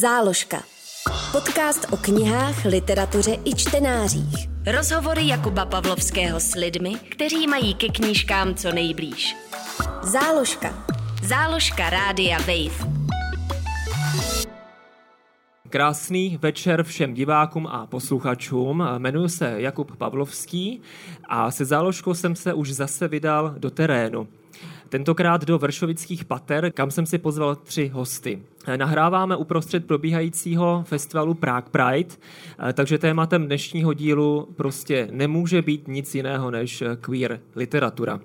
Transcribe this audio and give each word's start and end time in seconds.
Záložka. 0.00 0.62
Podcast 1.32 1.86
o 1.92 1.96
knihách, 1.96 2.64
literatuře 2.64 3.36
i 3.44 3.54
čtenářích. 3.54 4.48
Rozhovory 4.66 5.28
Jakuba 5.28 5.66
Pavlovského 5.66 6.40
s 6.40 6.54
lidmi, 6.54 6.94
kteří 6.94 7.46
mají 7.46 7.74
ke 7.74 7.88
knížkám 7.88 8.54
co 8.54 8.72
nejblíž. 8.72 9.36
Záložka. 10.02 10.86
Záložka 11.22 11.90
Rádia 11.90 12.38
Wave. 12.38 12.92
Krásný 15.68 16.38
večer 16.42 16.82
všem 16.82 17.14
divákům 17.14 17.66
a 17.66 17.86
posluchačům. 17.86 18.84
Jmenuji 18.98 19.28
se 19.28 19.54
Jakub 19.56 19.96
Pavlovský 19.96 20.82
a 21.28 21.50
se 21.50 21.64
záložkou 21.64 22.14
jsem 22.14 22.36
se 22.36 22.54
už 22.54 22.72
zase 22.72 23.08
vydal 23.08 23.54
do 23.58 23.70
terénu. 23.70 24.28
Tentokrát 24.88 25.44
do 25.44 25.58
Vršovických 25.58 26.24
pater, 26.24 26.72
kam 26.72 26.90
jsem 26.90 27.06
si 27.06 27.18
pozval 27.18 27.56
tři 27.56 27.88
hosty. 27.88 28.42
Nahráváme 28.76 29.36
uprostřed 29.36 29.86
probíhajícího 29.86 30.82
festivalu 30.86 31.34
Prague 31.34 31.70
Pride, 31.70 32.14
takže 32.72 32.98
tématem 32.98 33.46
dnešního 33.46 33.94
dílu 33.94 34.48
prostě 34.56 35.08
nemůže 35.10 35.62
být 35.62 35.88
nic 35.88 36.14
jiného 36.14 36.50
než 36.50 36.82
queer 37.00 37.40
literatura. 37.56 38.20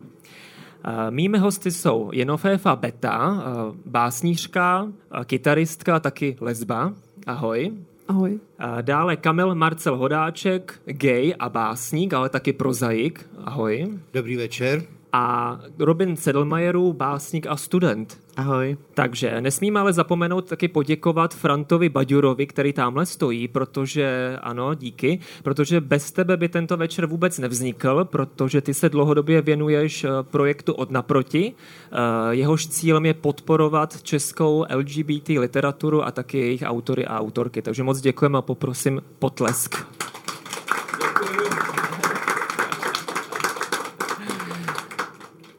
Mými 1.09 1.37
hosty 1.37 1.71
jsou 1.71 2.09
Jenoféfa 2.13 2.75
Beta, 2.75 3.43
básnířka, 3.85 4.87
kytaristka 5.25 5.95
a 5.95 5.99
taky 5.99 6.37
lesba. 6.41 6.93
Ahoj. 7.27 7.71
Ahoj. 8.07 8.39
Dále 8.81 9.15
Kamil 9.15 9.55
Marcel 9.55 9.98
Hodáček, 9.98 10.81
gay 10.85 11.34
a 11.39 11.49
básník, 11.49 12.13
ale 12.13 12.29
taky 12.29 12.53
prozaik. 12.53 13.29
Ahoj. 13.43 13.99
Dobrý 14.13 14.35
večer 14.35 14.84
a 15.13 15.59
Robin 15.80 16.16
Sedlmajerů, 16.16 16.94
básník 16.94 17.48
a 17.48 17.58
student. 17.58 18.20
Ahoj. 18.38 18.77
Takže 18.94 19.41
nesmíme 19.41 19.80
ale 19.80 19.94
zapomenout 19.94 20.49
taky 20.49 20.67
poděkovat 20.67 21.34
Frantovi 21.34 21.90
Baďurovi, 21.90 22.48
který 22.48 22.73
tamhle 22.73 23.05
stojí, 23.05 23.48
protože, 23.48 24.38
ano, 24.41 24.73
díky, 24.73 25.20
protože 25.44 25.82
bez 25.82 26.12
tebe 26.12 26.37
by 26.37 26.49
tento 26.49 26.77
večer 26.77 27.05
vůbec 27.05 27.40
nevznikl, 27.40 28.05
protože 28.05 28.62
ty 28.62 28.74
se 28.74 28.90
dlouhodobě 28.90 29.41
věnuješ 29.41 30.04
eh, 30.04 30.10
projektu 30.21 30.74
Od 30.74 30.91
naproti. 30.91 31.54
Eh, 31.54 31.96
jehož 32.30 32.68
cílem 32.68 33.05
je 33.05 33.13
podporovat 33.13 34.04
českou 34.04 34.65
LGBT 34.76 35.30
literaturu 35.30 36.05
a 36.05 36.12
taky 36.12 36.37
jejich 36.37 36.63
autory 36.65 37.05
a 37.05 37.20
autorky. 37.20 37.62
Takže 37.62 37.84
moc 37.84 38.02
děkujeme 38.02 38.37
a 38.37 38.41
poprosím 38.41 39.02
potlesk. 39.20 39.76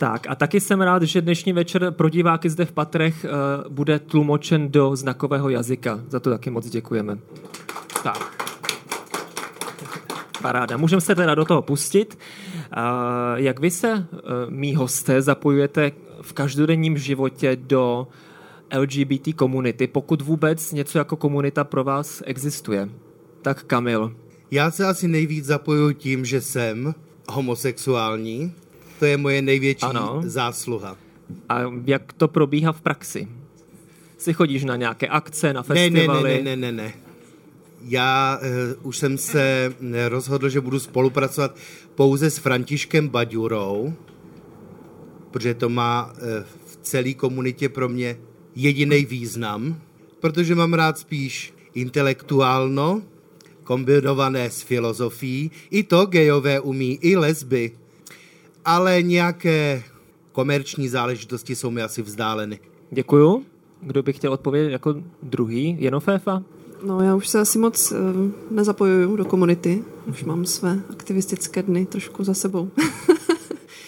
Tak 0.05 0.27
a 0.29 0.35
taky 0.35 0.61
jsem 0.61 0.81
rád, 0.81 1.03
že 1.03 1.21
dnešní 1.21 1.53
večer 1.53 1.91
pro 1.91 2.09
diváky 2.09 2.51
zde 2.51 2.65
v 2.65 2.73
Patrech 2.73 3.25
uh, 3.25 3.73
bude 3.73 3.99
tlumočen 3.99 4.71
do 4.71 4.97
znakového 4.97 5.49
jazyka. 5.49 6.01
Za 6.09 6.21
to 6.21 6.31
taky 6.31 6.51
moc 6.51 6.69
děkujeme. 6.69 7.19
Tak. 8.03 8.45
Paráda. 10.43 10.77
Můžeme 10.77 11.01
se 11.01 11.15
teda 11.15 11.35
do 11.35 11.45
toho 11.45 11.63
pustit. 11.63 12.19
Uh, 12.77 12.83
jak 13.35 13.61
vy 13.61 13.71
se, 13.71 13.93
uh, 13.93 14.21
mý 14.49 14.75
hosté, 14.75 15.23
zapojujete 15.23 15.93
v 16.23 16.33
každodenním 16.33 16.99
životě 16.99 17.57
do 17.57 18.09
LGBT 18.79 19.35
komunity, 19.37 19.87
pokud 19.87 20.23
vůbec 20.23 20.73
něco 20.73 20.99
jako 20.99 21.17
komunita 21.17 21.65
pro 21.65 21.85
vás 21.85 22.23
existuje? 22.27 22.89
Tak 23.43 23.65
Kamil. 23.65 24.13
Já 24.51 24.71
se 24.71 24.87
asi 24.87 25.09
nejvíc 25.09 25.45
zapojuji 25.45 25.95
tím, 25.95 26.25
že 26.25 26.41
jsem 26.41 26.95
homosexuální 27.29 28.53
to 29.05 29.09
je 29.09 29.17
moje 29.17 29.43
největší 29.43 29.87
ano. 29.87 30.23
zásluha. 30.25 30.97
A 31.49 31.61
jak 31.85 32.13
to 32.13 32.29
probíhá 32.29 32.73
v 32.73 32.81
praxi? 32.81 33.29
Si 34.19 34.33
chodíš 34.33 34.65
na 34.65 34.77
nějaké 34.77 35.09
akce, 35.09 35.53
na 35.53 35.63
festivaly? 35.63 36.31
Ne, 36.31 36.57
ne, 36.57 36.57
ne, 36.57 36.57
ne, 36.57 36.73
ne. 36.73 36.83
ne. 36.83 36.93
Já 37.83 38.39
uh, 38.41 38.89
už 38.89 38.99
jsem 38.99 39.19
se 39.19 39.75
rozhodl, 40.09 40.49
že 40.49 40.61
budu 40.61 40.81
spolupracovat 40.81 41.57
pouze 41.95 42.31
s 42.31 42.39
Františkem 42.39 43.09
Baďurou, 43.09 43.93
protože 45.31 45.55
to 45.55 45.69
má 45.69 46.13
uh, 46.13 46.19
v 46.67 46.77
celé 46.83 47.15
komunitě 47.15 47.69
pro 47.69 47.89
mě 47.89 48.17
jediný 48.55 49.05
význam, 49.05 49.81
protože 50.21 50.55
mám 50.55 50.75
rád 50.75 50.99
spíš 50.99 51.53
intelektuálno, 51.75 53.03
kombinované 53.65 54.51
s 54.51 54.63
filozofií. 54.63 55.51
I 55.71 55.83
to 55.83 56.07
gejové 56.07 56.61
umí, 56.61 56.99
i 57.03 57.17
lesby 57.17 57.84
ale 58.65 59.03
nějaké 59.03 59.83
komerční 60.33 60.89
záležitosti 60.89 61.57
jsou 61.57 61.71
mi 61.71 61.83
asi 61.83 62.03
vzdáleny. 62.03 62.61
Děkuju. 62.91 63.45
Kdo 63.81 64.03
by 64.03 64.13
chtěl 64.13 64.33
odpovědět 64.33 64.71
jako 64.71 64.95
druhý? 65.23 65.77
Jenoféfa? 65.81 66.43
No 66.87 67.01
já 67.01 67.15
už 67.15 67.29
se 67.29 67.41
asi 67.41 67.59
moc 67.59 67.93
uh, 67.93 67.99
nezapojuju 68.51 69.17
do 69.17 69.25
komunity. 69.25 69.85
Už 70.07 70.25
mám 70.25 70.47
své 70.47 70.79
aktivistické 70.91 71.63
dny 71.63 71.87
trošku 71.87 72.25
za 72.25 72.35
sebou. 72.35 72.71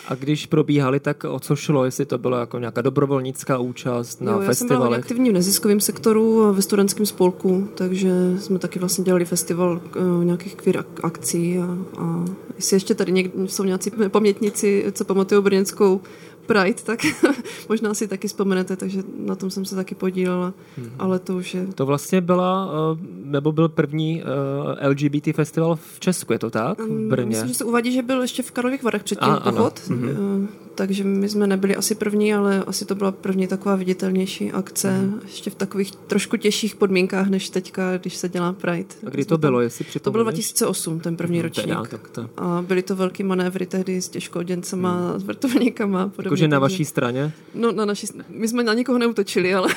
A 0.08 0.14
když 0.14 0.46
probíhaly, 0.46 1.00
tak 1.00 1.24
o 1.24 1.40
co 1.40 1.56
šlo? 1.56 1.84
Jestli 1.84 2.06
to 2.06 2.18
bylo 2.18 2.36
jako 2.36 2.58
nějaká 2.58 2.82
dobrovolnická 2.82 3.58
účast 3.58 4.20
na 4.20 4.32
jo, 4.32 4.40
já 4.40 4.46
festivalech? 4.46 4.90
Já 4.90 4.94
jsem 4.94 5.00
aktivní 5.00 5.30
v 5.30 5.32
neziskovém 5.32 5.80
sektoru 5.80 6.52
ve 6.52 6.62
studentském 6.62 7.06
spolku, 7.06 7.68
takže 7.74 8.10
jsme 8.38 8.58
taky 8.58 8.78
vlastně 8.78 9.04
dělali 9.04 9.24
festival 9.24 9.80
uh, 9.96 10.24
nějakých 10.24 10.54
queer 10.54 10.84
akcí 11.02 11.58
a, 11.58 11.78
a 11.98 12.24
jestli 12.56 12.76
ještě 12.76 12.94
tady 12.94 13.12
někdo, 13.12 13.48
jsou 13.48 13.64
nějací 13.64 13.90
pamětníci, 14.08 14.84
co 14.92 15.04
pamatují 15.04 15.42
brněnskou 15.42 16.00
Pride, 16.46 16.82
tak 16.84 17.00
možná 17.68 17.94
si 17.94 18.08
taky 18.08 18.28
vzpomenete, 18.28 18.76
takže 18.76 19.02
na 19.18 19.34
tom 19.34 19.50
jsem 19.50 19.64
se 19.64 19.74
taky 19.74 19.94
podílela, 19.94 20.54
hmm. 20.76 20.90
ale 20.98 21.18
to 21.18 21.36
už 21.36 21.54
je... 21.54 21.66
To 21.66 21.86
vlastně 21.86 22.20
byla, 22.20 22.68
eh, 22.68 23.06
nebo 23.24 23.52
byl 23.52 23.68
první 23.68 24.22
eh, 24.22 24.88
LGBT 24.88 25.28
festival 25.34 25.76
v 25.76 26.00
Česku, 26.00 26.32
je 26.32 26.38
to 26.38 26.50
tak? 26.50 26.80
V 26.80 27.08
Brně? 27.08 27.26
Myslím, 27.26 27.48
že 27.48 27.54
se 27.54 27.64
uvádí, 27.64 27.92
že 27.92 28.02
byl 28.02 28.22
ještě 28.22 28.42
v 28.42 28.50
Karlových 28.50 28.82
Varech 28.82 29.04
předtím 29.04 29.32
A, 29.32 29.40
pochod, 29.40 29.80
hmm. 29.88 30.48
Takže 30.76 31.04
my 31.04 31.28
jsme 31.28 31.46
nebyli 31.46 31.76
asi 31.76 31.94
první, 31.94 32.34
ale 32.34 32.64
asi 32.66 32.84
to 32.84 32.94
byla 32.94 33.12
první 33.12 33.46
taková 33.46 33.76
viditelnější 33.76 34.52
akce, 34.52 34.90
hmm. 34.90 35.20
ještě 35.22 35.50
v 35.50 35.54
takových 35.54 35.90
trošku 35.90 36.36
těžších 36.36 36.74
podmínkách, 36.74 37.28
než 37.28 37.50
teďka, 37.50 37.98
když 37.98 38.16
se 38.16 38.28
dělá 38.28 38.52
Pride. 38.52 38.94
A 39.06 39.10
kdy 39.10 39.24
to 39.24 39.38
bylo, 39.38 39.60
jestli 39.60 40.00
To 40.00 40.10
bylo 40.10 40.22
2008, 40.24 41.00
ten 41.00 41.16
první 41.16 41.38
hmm, 41.38 41.42
ročník. 41.42 41.66
Teda, 41.66 41.84
tak 41.84 42.08
to... 42.08 42.30
A 42.36 42.64
byly 42.66 42.82
to 42.82 42.96
velký 42.96 43.22
manévry 43.22 43.66
tehdy 43.66 44.02
s 44.02 44.08
těžkoděncema, 44.08 45.10
hmm. 45.10 45.20
s 45.20 45.22
vrtulníkama. 45.22 46.08
Podobně 46.08 46.26
Jakože 46.26 46.48
na 46.48 46.58
vaší 46.58 46.84
straně? 46.84 47.32
No, 47.54 47.72
na 47.72 47.84
naší 47.84 48.06
My 48.28 48.48
jsme 48.48 48.62
na 48.62 48.74
nikoho 48.74 48.98
neutočili, 48.98 49.54
ale, 49.54 49.68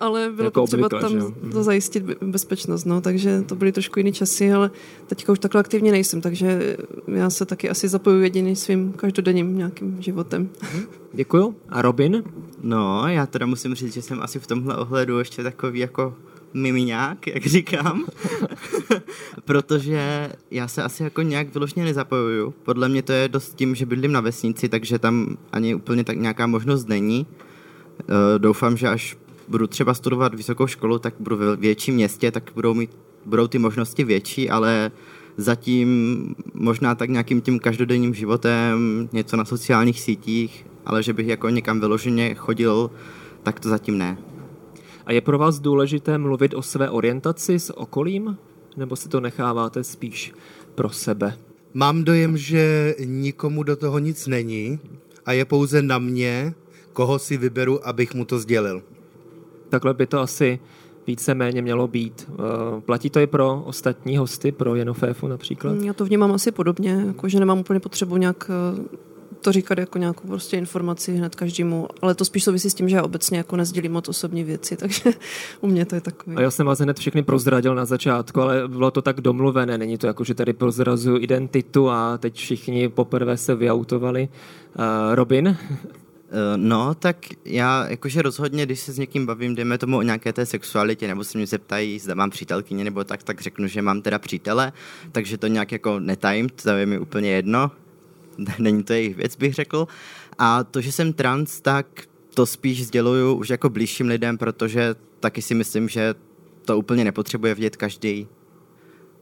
ale 0.00 0.30
bylo 0.34 0.46
jako 0.46 0.60
potřeba 0.60 0.86
obvykle, 0.86 1.00
tam 1.00 1.12
že? 1.12 1.50
to 1.52 1.62
zajistit 1.62 2.04
bezpečnost, 2.22 2.84
no, 2.84 3.00
takže 3.00 3.42
to 3.42 3.54
byly 3.54 3.72
trošku 3.72 3.98
jiné 3.98 4.12
časy, 4.12 4.52
ale 4.52 4.70
teďka 5.06 5.32
už 5.32 5.38
takhle 5.38 5.60
aktivně 5.60 5.92
nejsem, 5.92 6.20
takže 6.20 6.76
já 7.08 7.30
se 7.30 7.46
taky 7.46 7.70
asi 7.70 7.88
zapojuji 7.88 8.22
jediný 8.22 8.56
svým 8.56 8.92
každodenním 8.92 9.58
nějakým 9.58 10.02
životem. 10.02 10.48
Mhm. 10.62 10.82
Děkuju. 11.12 11.56
A 11.68 11.82
Robin? 11.82 12.24
No, 12.62 13.08
já 13.08 13.26
teda 13.26 13.46
musím 13.46 13.74
říct, 13.74 13.94
že 13.94 14.02
jsem 14.02 14.22
asi 14.22 14.38
v 14.38 14.46
tomhle 14.46 14.76
ohledu 14.76 15.18
ještě 15.18 15.42
takový 15.42 15.78
jako 15.80 16.14
mimiňák, 16.54 17.26
jak 17.26 17.46
říkám, 17.46 18.04
protože 19.44 20.32
já 20.50 20.68
se 20.68 20.82
asi 20.82 21.02
jako 21.02 21.22
nějak 21.22 21.54
vyložně 21.54 21.84
nezapojuju. 21.84 22.54
Podle 22.62 22.88
mě 22.88 23.02
to 23.02 23.12
je 23.12 23.28
dost 23.28 23.54
tím, 23.54 23.74
že 23.74 23.86
bydlím 23.86 24.12
na 24.12 24.20
vesnici, 24.20 24.68
takže 24.68 24.98
tam 24.98 25.36
ani 25.52 25.74
úplně 25.74 26.04
tak 26.04 26.16
nějaká 26.16 26.46
možnost 26.46 26.88
není. 26.88 27.26
E, 28.00 28.38
doufám, 28.38 28.76
že 28.76 28.88
až 28.88 29.16
budu 29.48 29.66
třeba 29.66 29.94
studovat 29.94 30.34
vysokou 30.34 30.66
školu, 30.66 30.98
tak 30.98 31.14
budu 31.20 31.36
ve 31.36 31.56
větším 31.56 31.94
městě, 31.94 32.30
tak 32.30 32.50
budou, 32.54 32.74
mít, 32.74 32.90
budou 33.24 33.46
ty 33.46 33.58
možnosti 33.58 34.04
větší, 34.04 34.50
ale 34.50 34.90
zatím 35.36 36.34
možná 36.54 36.94
tak 36.94 37.10
nějakým 37.10 37.40
tím 37.40 37.58
každodenním 37.58 38.14
životem, 38.14 39.08
něco 39.12 39.36
na 39.36 39.44
sociálních 39.44 40.00
sítích, 40.00 40.66
ale 40.86 41.02
že 41.02 41.12
bych 41.12 41.26
jako 41.26 41.48
někam 41.48 41.80
vyloženě 41.80 42.34
chodil, 42.34 42.90
tak 43.42 43.60
to 43.60 43.68
zatím 43.68 43.98
ne. 43.98 44.18
A 45.06 45.12
je 45.12 45.20
pro 45.20 45.38
vás 45.38 45.58
důležité 45.58 46.18
mluvit 46.18 46.54
o 46.54 46.62
své 46.62 46.90
orientaci 46.90 47.58
s 47.58 47.76
okolím? 47.76 48.36
Nebo 48.76 48.96
si 48.96 49.08
to 49.08 49.20
necháváte 49.20 49.84
spíš 49.84 50.32
pro 50.74 50.90
sebe? 50.90 51.38
Mám 51.74 52.04
dojem, 52.04 52.36
že 52.36 52.94
nikomu 53.04 53.62
do 53.62 53.76
toho 53.76 53.98
nic 53.98 54.26
není 54.26 54.78
a 55.26 55.32
je 55.32 55.44
pouze 55.44 55.82
na 55.82 55.98
mě, 55.98 56.54
koho 56.92 57.18
si 57.18 57.36
vyberu, 57.36 57.88
abych 57.88 58.14
mu 58.14 58.24
to 58.24 58.38
sdělil. 58.38 58.82
Takhle 59.74 59.94
by 59.94 60.06
to 60.06 60.20
asi 60.20 60.58
víceméně 61.06 61.62
mělo 61.62 61.88
být. 61.88 62.30
Eh, 62.30 62.80
platí 62.80 63.10
to 63.10 63.20
i 63.20 63.26
pro 63.26 63.62
ostatní 63.66 64.16
hosty, 64.16 64.52
pro 64.52 64.74
Jenoféfu 64.74 65.28
například? 65.28 65.76
Já 65.82 65.92
to 65.92 66.04
vnímám 66.04 66.32
asi 66.32 66.52
podobně, 66.52 67.04
jako 67.06 67.28
že 67.28 67.40
nemám 67.40 67.58
úplně 67.58 67.80
potřebu 67.80 68.16
nějak 68.16 68.50
eh, 68.50 68.98
to 69.40 69.52
říkat 69.52 69.78
jako 69.78 69.98
nějakou 69.98 70.28
prostě 70.28 70.56
informaci 70.56 71.16
hned 71.16 71.34
každému, 71.34 71.88
ale 72.02 72.14
to 72.14 72.24
spíš 72.24 72.44
souvisí 72.44 72.70
s 72.70 72.74
tím, 72.74 72.88
že 72.88 72.96
já 72.96 73.02
obecně 73.02 73.38
jako 73.38 73.56
nezdělím 73.56 73.92
moc 73.92 74.08
osobní 74.08 74.44
věci, 74.44 74.76
takže 74.80 75.10
u 75.60 75.66
mě 75.66 75.84
to 75.84 75.94
je 75.94 76.00
takový. 76.00 76.36
A 76.36 76.40
já 76.40 76.50
jsem 76.50 76.66
vás 76.66 76.78
hned 76.78 76.98
všechny 76.98 77.22
prozradil 77.22 77.74
na 77.74 77.84
začátku, 77.84 78.40
ale 78.40 78.68
bylo 78.68 78.90
to 78.90 79.02
tak 79.02 79.20
domluvené, 79.20 79.78
není 79.78 79.98
to 79.98 80.06
jako, 80.06 80.24
že 80.24 80.34
tady 80.34 80.52
prozrazuju 80.52 81.18
identitu 81.18 81.90
a 81.90 82.18
teď 82.18 82.34
všichni 82.34 82.88
poprvé 82.88 83.36
se 83.36 83.54
vyautovali. 83.54 84.28
Uh, 84.78 85.14
Robin? 85.14 85.56
No, 86.56 86.94
tak 86.94 87.16
já 87.44 87.86
jakože 87.88 88.22
rozhodně, 88.22 88.66
když 88.66 88.80
se 88.80 88.92
s 88.92 88.98
někým 88.98 89.26
bavím, 89.26 89.54
dejme 89.54 89.78
tomu 89.78 89.98
o 89.98 90.02
nějaké 90.02 90.32
té 90.32 90.46
sexualitě, 90.46 91.08
nebo 91.08 91.24
se 91.24 91.38
mě 91.38 91.46
zeptají, 91.46 91.98
zda 91.98 92.14
mám 92.14 92.30
přítelkyně 92.30 92.84
nebo 92.84 93.04
tak, 93.04 93.22
tak 93.22 93.40
řeknu, 93.40 93.66
že 93.66 93.82
mám 93.82 94.02
teda 94.02 94.18
přítele, 94.18 94.72
takže 95.12 95.38
to 95.38 95.46
nějak 95.46 95.72
jako 95.72 96.00
netajím, 96.00 96.48
to 96.48 96.70
je 96.70 96.86
mi 96.86 96.98
úplně 96.98 97.30
jedno, 97.30 97.70
není 98.58 98.82
to 98.82 98.92
jejich 98.92 99.16
věc, 99.16 99.36
bych 99.36 99.54
řekl. 99.54 99.86
A 100.38 100.64
to, 100.64 100.80
že 100.80 100.92
jsem 100.92 101.12
trans, 101.12 101.60
tak 101.60 101.86
to 102.34 102.46
spíš 102.46 102.86
sděluju 102.86 103.34
už 103.34 103.48
jako 103.48 103.70
blížším 103.70 104.08
lidem, 104.08 104.38
protože 104.38 104.94
taky 105.20 105.42
si 105.42 105.54
myslím, 105.54 105.88
že 105.88 106.14
to 106.64 106.78
úplně 106.78 107.04
nepotřebuje 107.04 107.54
vědět 107.54 107.76
každý. 107.76 108.28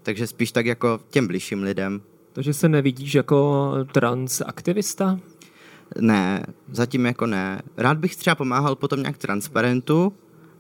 Takže 0.03 0.26
spíš 0.26 0.53
tak 0.53 0.67
jako 0.67 1.00
těm 1.11 1.26
blížším 1.26 1.62
lidem. 1.62 2.03
Takže 2.32 2.55
se 2.55 2.69
nevidíš 2.69 3.15
jako 3.15 3.70
transaktivista? 3.93 5.20
Ne, 6.00 6.47
zatím 6.73 7.06
jako 7.06 7.27
ne. 7.27 7.62
Rád 7.77 7.99
bych 7.99 8.17
třeba 8.17 8.35
pomáhal 8.35 8.77
potom 8.77 9.00
nějak 9.00 9.19
transparentu 9.19 10.12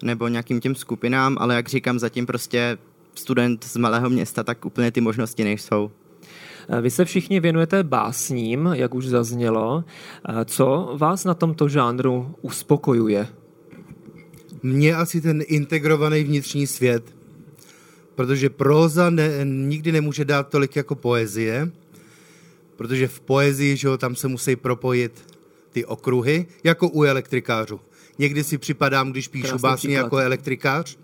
nebo 0.02 0.28
nějakým 0.28 0.60
těm 0.60 0.74
skupinám, 0.74 1.36
ale 1.40 1.54
jak 1.54 1.68
říkám, 1.68 1.98
zatím 1.98 2.26
prostě 2.26 2.78
student 3.14 3.64
z 3.64 3.76
malého 3.76 4.10
města, 4.10 4.42
tak 4.42 4.64
úplně 4.64 4.90
ty 4.90 5.00
možnosti 5.00 5.44
nejsou. 5.44 5.90
Vy 6.80 6.90
se 6.90 7.04
všichni 7.04 7.40
věnujete 7.40 7.84
básním, 7.84 8.68
jak 8.72 8.94
už 8.94 9.06
zaznělo. 9.06 9.84
Co 10.44 10.94
vás 10.96 11.24
na 11.24 11.34
tomto 11.34 11.68
žánru 11.68 12.34
uspokojuje? 12.40 13.28
Mně 14.62 14.94
asi 14.94 15.20
ten 15.20 15.42
integrovaný 15.46 16.24
vnitřní 16.24 16.66
svět, 16.66 17.14
protože 18.14 18.50
próza 18.50 19.10
ne, 19.10 19.30
nikdy 19.44 19.92
nemůže 19.92 20.24
dát 20.24 20.48
tolik 20.48 20.76
jako 20.76 20.94
poezie, 20.94 21.70
protože 22.76 23.08
v 23.08 23.20
poezii, 23.20 23.76
že 23.76 23.88
jo, 23.88 23.98
tam 23.98 24.16
se 24.16 24.28
musí 24.28 24.56
propojit 24.56 25.12
ty 25.72 25.84
okruhy, 25.84 26.46
jako 26.64 26.88
u 26.88 27.02
elektrikářů. 27.02 27.80
Někdy 28.18 28.44
si 28.44 28.58
připadám, 28.58 29.12
když 29.12 29.28
píšu 29.28 29.48
Krásný 29.48 29.62
básně 29.62 29.88
příklad. 29.88 30.02
jako 30.02 30.16
elektrikář, 30.16 30.96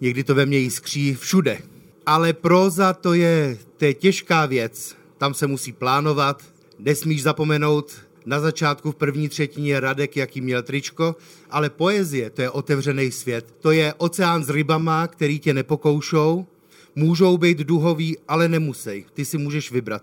někdy 0.00 0.24
to 0.24 0.34
ve 0.34 0.46
mně 0.46 0.58
jiskří 0.58 1.14
všude. 1.14 1.58
Ale 2.06 2.32
próza 2.32 2.92
to 2.92 3.14
je, 3.14 3.58
to 3.76 3.84
je 3.84 3.94
těžká 3.94 4.46
věc, 4.46 4.96
tam 5.18 5.34
se 5.34 5.46
musí 5.46 5.72
plánovat, 5.72 6.42
nesmíš 6.78 7.22
zapomenout 7.22 7.92
na 8.26 8.40
začátku 8.40 8.92
v 8.92 8.94
první 8.96 9.28
třetině 9.28 9.80
Radek, 9.80 10.16
jaký 10.16 10.40
měl 10.40 10.62
tričko, 10.62 11.16
ale 11.50 11.70
poezie, 11.70 12.30
to 12.30 12.42
je 12.42 12.50
otevřený 12.50 13.10
svět. 13.10 13.54
To 13.60 13.70
je 13.70 13.94
oceán 13.94 14.44
s 14.44 14.50
rybama, 14.50 15.06
který 15.06 15.38
tě 15.38 15.54
nepokoušou, 15.54 16.46
můžou 16.94 17.38
být 17.38 17.58
duhový, 17.58 18.16
ale 18.28 18.48
nemusí. 18.48 19.04
Ty 19.14 19.24
si 19.24 19.38
můžeš 19.38 19.72
vybrat. 19.72 20.02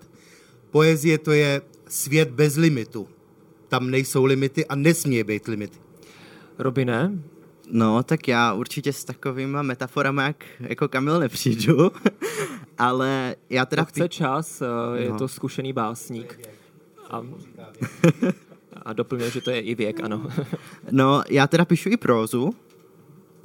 Poezie 0.75 1.17
to 1.17 1.31
je 1.31 1.61
svět 1.87 2.29
bez 2.29 2.55
limitu. 2.55 3.07
Tam 3.67 3.91
nejsou 3.91 4.25
limity 4.25 4.65
a 4.65 4.75
nesmí 4.75 5.23
být 5.23 5.47
limity. 5.47 5.79
Robine? 6.59 7.11
No, 7.71 8.03
tak 8.03 8.27
já 8.27 8.53
určitě 8.53 8.93
s 8.93 9.03
takovýma 9.03 9.61
metaforami, 9.61 10.21
jak 10.25 10.43
jako 10.59 10.87
Kamil 10.87 11.19
nepřijdu, 11.19 11.91
ale 12.77 13.35
já 13.49 13.65
teda... 13.65 13.83
To 13.83 13.89
chce 13.89 14.09
čas, 14.09 14.61
eh, 14.61 14.65
je 15.01 15.09
no. 15.09 15.17
to 15.17 15.27
zkušený 15.27 15.73
básník. 15.73 16.39
A, 17.09 17.21
a 18.83 18.93
doplňuje, 18.93 19.31
že 19.31 19.41
to 19.41 19.51
je 19.51 19.59
i 19.59 19.75
věk, 19.75 20.03
ano. 20.03 20.27
no, 20.91 21.23
já 21.29 21.47
teda 21.47 21.65
píšu 21.65 21.89
i 21.89 21.97
prózu, 21.97 22.55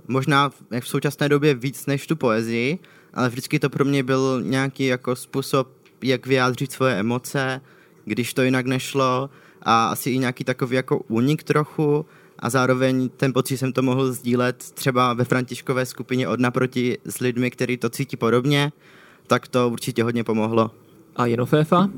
možná 0.09 0.51
jak 0.71 0.85
v 0.85 0.89
současné 0.89 1.29
době 1.29 1.55
víc 1.55 1.87
než 1.87 2.07
tu 2.07 2.17
poezii, 2.17 2.79
ale 3.15 3.29
vždycky 3.29 3.59
to 3.59 3.71
pro 3.71 3.85
mě 3.85 4.03
byl 4.03 4.43
nějaký 4.43 4.87
jako 4.87 5.17
způsob 5.17 5.80
jak 6.05 6.27
vyjádřit 6.27 6.73
svoje 6.73 6.95
emoce, 6.95 7.61
když 8.05 8.35
to 8.35 8.43
jinak 8.43 8.67
nešlo 8.67 9.31
a 9.63 9.87
asi 9.87 10.11
i 10.11 10.19
nějaký 10.19 10.45
takový 10.45 10.77
jako 10.77 10.99
únik 10.99 11.43
trochu 11.43 12.07
a 12.39 12.51
zároveň 12.51 13.09
ten 13.17 13.33
pocit 13.33 13.57
jsem 13.57 13.73
to 13.73 13.83
mohl 13.83 14.13
sdílet 14.13 14.57
třeba 14.57 15.13
ve 15.13 15.25
františkové 15.25 15.87
skupině 15.87 16.29
od 16.29 16.41
naproti 16.41 16.99
s 17.05 17.19
lidmi, 17.19 17.51
kteří 17.51 17.77
to 17.77 17.91
cítí 17.91 18.17
podobně, 18.17 18.73
tak 19.27 19.49
to 19.49 19.69
určitě 19.69 20.03
hodně 20.03 20.25
pomohlo. 20.25 20.71
A 21.17 21.27
Jenoféfa? 21.27 21.91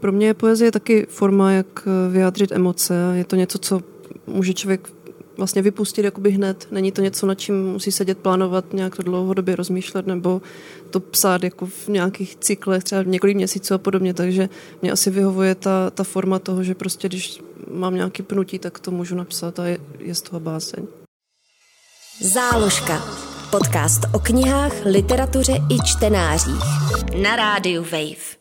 Pro 0.00 0.12
mě 0.12 0.26
je 0.26 0.34
poezie 0.34 0.72
taky 0.72 1.06
forma, 1.10 1.52
jak 1.52 1.88
vyjádřit 2.10 2.52
emoce. 2.52 3.12
Je 3.14 3.24
to 3.24 3.36
něco, 3.36 3.58
co 3.58 3.80
může 4.26 4.54
člověk 4.54 4.92
vlastně 5.36 5.62
vypustit 5.62 6.04
jakoby 6.04 6.30
hned. 6.30 6.68
Není 6.70 6.92
to 6.92 7.02
něco, 7.02 7.26
na 7.26 7.34
čím 7.34 7.72
musí 7.72 7.92
sedět, 7.92 8.18
plánovat, 8.18 8.72
nějak 8.72 8.96
to 8.96 9.02
dlouhodobě 9.02 9.56
rozmýšlet 9.56 10.06
nebo 10.06 10.42
to 10.90 11.00
psát 11.00 11.42
jako 11.42 11.66
v 11.66 11.88
nějakých 11.88 12.36
cyklech, 12.36 12.84
třeba 12.84 13.02
v 13.02 13.06
několik 13.06 13.36
měsíců 13.36 13.74
a 13.74 13.78
podobně. 13.78 14.14
Takže 14.14 14.48
mě 14.82 14.92
asi 14.92 15.10
vyhovuje 15.10 15.54
ta, 15.54 15.90
ta 15.90 16.04
forma 16.04 16.38
toho, 16.38 16.64
že 16.64 16.74
prostě 16.74 17.08
když 17.08 17.40
mám 17.70 17.94
nějaký 17.94 18.22
pnutí, 18.22 18.58
tak 18.58 18.78
to 18.78 18.90
můžu 18.90 19.14
napsat 19.14 19.58
a 19.58 19.66
je, 19.66 19.78
je 19.98 20.14
z 20.14 20.22
toho 20.22 20.40
báseň. 20.40 20.86
Záložka. 22.20 23.02
Podcast 23.50 24.00
o 24.14 24.18
knihách, 24.18 24.72
literatuře 24.84 25.52
i 25.52 25.78
čtenářích. 25.84 26.62
Na 27.22 27.36
rádiu 27.36 27.82
Wave. 27.82 28.39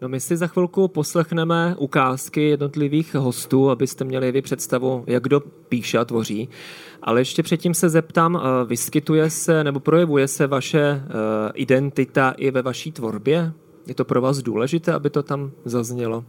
No 0.00 0.08
my 0.08 0.20
si 0.20 0.36
za 0.36 0.46
chvilku 0.46 0.88
poslechneme 0.88 1.74
ukázky 1.78 2.42
jednotlivých 2.42 3.14
hostů, 3.14 3.70
abyste 3.70 4.04
měli 4.04 4.32
vy 4.32 4.42
představu, 4.42 5.04
jak 5.06 5.22
kdo 5.22 5.40
píše 5.40 5.98
a 5.98 6.04
tvoří. 6.04 6.48
Ale 7.02 7.20
ještě 7.20 7.42
předtím 7.42 7.74
se 7.74 7.88
zeptám, 7.88 8.36
eh, 8.36 8.64
vyskytuje 8.64 9.30
se 9.30 9.64
nebo 9.64 9.80
projevuje 9.80 10.28
se 10.28 10.46
vaše 10.46 10.80
eh, 10.80 11.02
identita 11.54 12.30
i 12.30 12.50
ve 12.50 12.62
vaší 12.62 12.92
tvorbě? 12.92 13.52
Je 13.86 13.94
to 13.94 14.04
pro 14.04 14.20
vás 14.20 14.38
důležité, 14.38 14.92
aby 14.92 15.10
to 15.10 15.22
tam 15.22 15.50
zaznělo? 15.64 16.24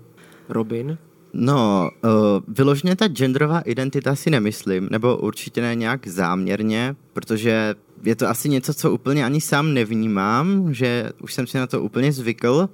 Robin? 0.50 0.98
No, 1.34 1.90
uh, 2.04 2.10
vyloženě 2.48 2.96
ta 2.96 3.08
genderová 3.08 3.60
identita 3.60 4.16
si 4.16 4.30
nemyslím, 4.30 4.88
nebo 4.92 5.18
určitě 5.18 5.62
ne 5.62 5.75
nějak 5.75 6.08
záměrně, 6.08 6.96
protože 7.14 7.75
je 8.04 8.16
to 8.16 8.28
asi 8.28 8.50
něco, 8.50 8.74
co 8.74 8.92
úplně 8.92 9.25
ani 9.25 9.42
sám 9.42 9.74
nevnímám, 9.74 10.74
že 10.74 11.12
už 11.22 11.34
jsem 11.34 11.48
si 11.48 11.58
na 11.58 11.68
to 11.68 11.81
úplně 11.81 12.12
zvykl, 12.12 12.69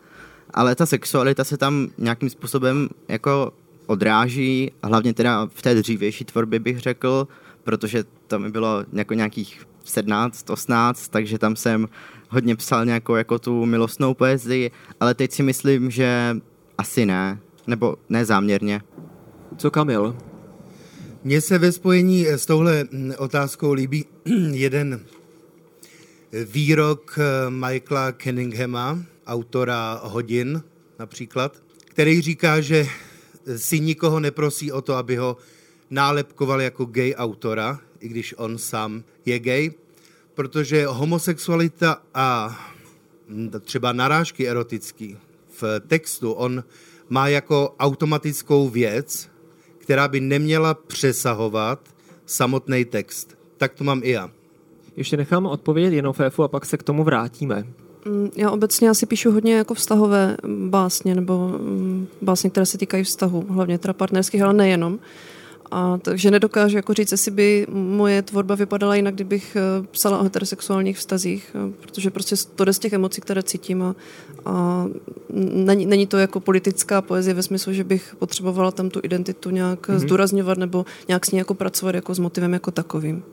ale 0.53 0.75
ta 0.75 0.85
sexualita 0.85 1.43
se 1.43 1.57
tam 1.57 1.87
nějakým 1.97 2.29
způsobem 2.29 2.89
jako 3.07 3.53
odráží, 3.85 4.71
hlavně 4.83 5.13
teda 5.13 5.47
v 5.53 5.61
té 5.61 5.75
dřívější 5.75 6.25
tvorbě 6.25 6.59
bych 6.59 6.79
řekl, 6.79 7.27
protože 7.63 8.03
to 8.27 8.39
mi 8.39 8.51
bylo 8.51 8.85
jako 8.93 9.13
nějakých 9.13 9.67
17, 9.83 10.49
18, 10.49 11.07
takže 11.07 11.39
tam 11.39 11.55
jsem 11.55 11.87
hodně 12.29 12.55
psal 12.55 12.85
nějakou 12.85 13.15
jako 13.15 13.39
tu 13.39 13.65
milostnou 13.65 14.13
poezii, 14.13 14.71
ale 14.99 15.13
teď 15.13 15.31
si 15.31 15.43
myslím, 15.43 15.91
že 15.91 16.37
asi 16.77 17.05
ne, 17.05 17.39
nebo 17.67 17.95
ne 18.09 18.25
záměrně. 18.25 18.81
Co 19.57 19.71
Kamil? 19.71 20.15
Mně 21.23 21.41
se 21.41 21.57
ve 21.57 21.71
spojení 21.71 22.27
s 22.27 22.45
touhle 22.45 22.85
otázkou 23.17 23.73
líbí 23.73 24.05
jeden 24.51 25.05
výrok 26.31 27.19
eh, 27.19 27.49
Michaela 27.49 28.11
Kenninghama, 28.11 28.99
autora 29.27 30.01
hodin 30.03 30.63
například, 30.99 31.63
který 31.85 32.21
říká, 32.21 32.61
že 32.61 32.87
si 33.57 33.79
nikoho 33.79 34.19
neprosí 34.19 34.71
o 34.71 34.81
to, 34.81 34.95
aby 34.95 35.15
ho 35.15 35.37
nálepkoval 35.89 36.61
jako 36.61 36.85
gay 36.85 37.15
autora, 37.15 37.79
i 37.99 38.07
když 38.07 38.35
on 38.37 38.57
sám 38.57 39.03
je 39.25 39.39
gay, 39.39 39.71
protože 40.33 40.85
homosexualita 40.85 42.01
a 42.13 42.59
třeba 43.61 43.93
narážky 43.93 44.49
erotický 44.49 45.17
v 45.61 45.79
textu 45.87 46.31
on 46.31 46.63
má 47.09 47.27
jako 47.27 47.75
automatickou 47.79 48.69
věc, 48.69 49.29
která 49.77 50.07
by 50.07 50.19
neměla 50.19 50.73
přesahovat 50.73 51.89
samotný 52.25 52.85
text. 52.85 53.37
Tak 53.57 53.73
to 53.73 53.83
mám 53.83 54.01
i 54.03 54.09
já. 54.09 54.31
Ještě 54.95 55.17
nechám 55.17 55.45
odpovědět 55.45 55.95
jenom 55.95 56.13
Féfu 56.13 56.43
a 56.43 56.47
pak 56.47 56.65
se 56.65 56.77
k 56.77 56.83
tomu 56.83 57.03
vrátíme. 57.03 57.67
Mm, 58.05 58.29
já 58.35 58.51
obecně 58.51 58.89
asi 58.89 59.05
píšu 59.05 59.31
hodně 59.31 59.55
jako 59.55 59.73
vztahové 59.73 60.37
básně, 60.47 61.15
nebo 61.15 61.47
mm, 61.47 62.07
básně, 62.21 62.49
které 62.49 62.65
se 62.65 62.77
týkají 62.77 63.03
vztahu, 63.03 63.45
hlavně 63.49 63.77
teda 63.77 63.93
partnerských, 63.93 64.41
ale 64.41 64.53
nejenom. 64.53 64.99
A 65.71 65.97
takže 65.97 66.31
nedokážu 66.31 66.75
jako 66.75 66.93
říct, 66.93 67.11
jestli 67.11 67.31
by 67.31 67.67
moje 67.69 68.21
tvorba 68.21 68.55
vypadala 68.55 68.95
jinak, 68.95 69.13
kdybych 69.13 69.55
eh, 69.55 69.87
psala 69.91 70.19
o 70.19 70.23
heterosexuálních 70.23 70.97
vztazích, 70.97 71.55
eh, 71.55 71.73
protože 71.81 72.11
prostě 72.11 72.35
to 72.55 72.65
jde 72.65 72.73
z 72.73 72.79
těch 72.79 72.93
emocí, 72.93 73.21
které 73.21 73.43
cítím 73.43 73.83
a, 73.83 73.95
a 74.45 74.85
není, 75.53 75.85
není 75.85 76.07
to 76.07 76.17
jako 76.17 76.39
politická 76.39 77.01
poezie 77.01 77.33
ve 77.33 77.43
smyslu, 77.43 77.73
že 77.73 77.83
bych 77.83 78.15
potřebovala 78.19 78.71
tam 78.71 78.89
tu 78.89 78.99
identitu 79.03 79.49
nějak 79.49 79.89
mm-hmm. 79.89 79.99
zdůrazňovat 79.99 80.57
nebo 80.57 80.85
nějak 81.07 81.25
s 81.25 81.31
ní 81.31 81.37
jako 81.37 81.53
pracovat 81.53 81.95
jako 81.95 82.15
s 82.15 82.19
motivem 82.19 82.53
jako 82.53 82.71
takovým. 82.71 83.23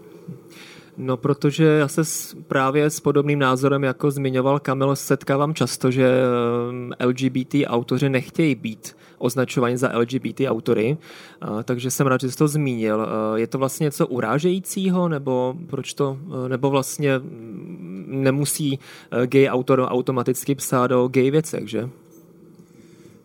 No, 1.02 1.16
protože 1.16 1.64
já 1.64 1.88
se 1.88 2.04
s, 2.04 2.36
právě 2.48 2.90
s 2.90 3.00
podobným 3.00 3.38
názorem, 3.38 3.84
jako 3.84 4.10
zmiňoval 4.10 4.58
Kamil, 4.58 4.96
setkávám 4.96 5.54
často, 5.54 5.90
že 5.90 6.10
eh, 7.00 7.06
LGBT 7.06 7.54
autoři 7.66 8.08
nechtějí 8.08 8.54
být 8.54 8.96
označovaní 9.18 9.76
za 9.76 9.98
LGBT 9.98 10.40
autory, 10.46 10.96
takže 11.64 11.90
jsem 11.90 12.06
rád, 12.06 12.20
že 12.20 12.30
jsi 12.30 12.36
to 12.36 12.48
zmínil. 12.48 13.08
Je 13.34 13.46
to 13.46 13.58
vlastně 13.58 13.84
něco 13.84 14.06
urážejícího, 14.06 15.08
nebo 15.08 15.54
proč 15.66 15.94
to, 15.94 16.18
nebo 16.48 16.70
vlastně 16.70 17.20
nemusí 18.06 18.78
gay 19.26 19.48
autor 19.48 19.86
automaticky 19.88 20.54
psát 20.54 20.90
o 20.92 21.08
gay 21.08 21.30
věcech, 21.30 21.68
že? 21.68 21.88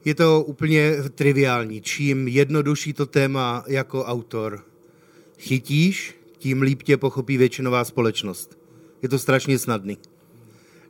Je 0.06 0.16
to 0.16 0.44
úplně 0.44 0.96
triviální. 1.16 1.82
Čím 1.82 2.28
jednodušší 2.28 2.94
to 2.94 3.06
téma 3.06 3.64
jako 3.68 4.06
autor 4.06 4.64
chytíš, 5.40 6.16
tím 6.38 6.62
líp 6.62 6.84
tě 6.84 6.98
pochopí 6.98 7.38
většinová 7.38 7.84
společnost. 7.84 8.60
Je 9.02 9.10
to 9.10 9.20
strašně 9.20 9.60
snadný. 9.60 9.98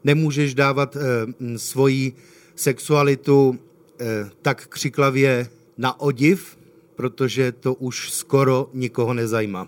Nemůžeš 0.04 0.54
dávat 0.54 0.96
e, 0.96 1.00
svoji 1.58 2.14
sexualitu 2.56 3.60
e, 4.00 4.30
tak 4.42 4.68
křiklavě 4.68 5.50
na 5.78 6.00
odiv, 6.00 6.58
protože 6.96 7.52
to 7.52 7.74
už 7.74 8.12
skoro 8.12 8.70
nikoho 8.74 9.14
nezajímá. 9.14 9.68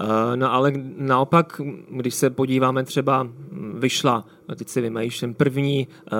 Eh, 0.00 0.36
no 0.36 0.52
ale 0.52 0.72
naopak, 0.96 1.60
když 1.90 2.14
se 2.14 2.30
podíváme 2.30 2.84
třeba, 2.84 3.28
vyšla, 3.78 4.24
teď 4.56 4.68
si 4.68 4.80
vymýšlím, 4.80 5.34
první 5.34 5.88
uh, 5.88 6.18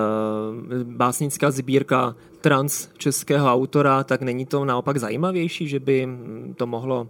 básnická 0.83 1.50
sbírka 1.50 2.17
trans 2.40 2.88
českého 2.99 3.52
autora, 3.52 4.05
tak 4.05 4.23
není 4.23 4.47
to 4.47 4.64
naopak 4.64 4.97
zajímavější, 4.97 5.69
že 5.69 5.81
by 5.81 6.09
to 6.57 6.67
mohlo 6.67 7.09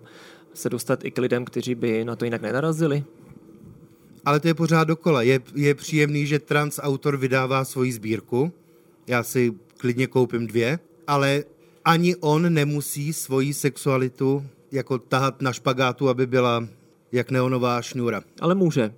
se 0.54 0.70
dostat 0.70 1.04
i 1.04 1.10
k 1.10 1.18
lidem, 1.18 1.44
kteří 1.44 1.74
by 1.74 2.04
na 2.04 2.16
to 2.16 2.24
jinak 2.24 2.42
nenarazili? 2.42 3.04
Ale 4.24 4.40
to 4.40 4.48
je 4.48 4.54
pořád 4.54 4.84
dokola. 4.84 5.22
Je, 5.22 5.40
je 5.54 5.74
příjemný, 5.74 6.26
že 6.26 6.38
trans 6.38 6.80
autor 6.82 7.16
vydává 7.16 7.64
svoji 7.64 7.92
sbírku. 7.92 8.52
Já 9.06 9.22
si 9.22 9.54
klidně 9.76 10.06
koupím 10.06 10.46
dvě, 10.46 10.78
ale 11.06 11.44
ani 11.84 12.16
on 12.16 12.52
nemusí 12.52 13.12
svoji 13.12 13.54
sexualitu 13.54 14.46
jako 14.72 14.98
tahat 14.98 15.42
na 15.42 15.52
špagátu, 15.52 16.08
aby 16.08 16.26
byla 16.26 16.68
jak 17.12 17.30
neonová 17.30 17.82
šňůra. 17.82 18.22
Ale 18.40 18.54
může. 18.54 18.94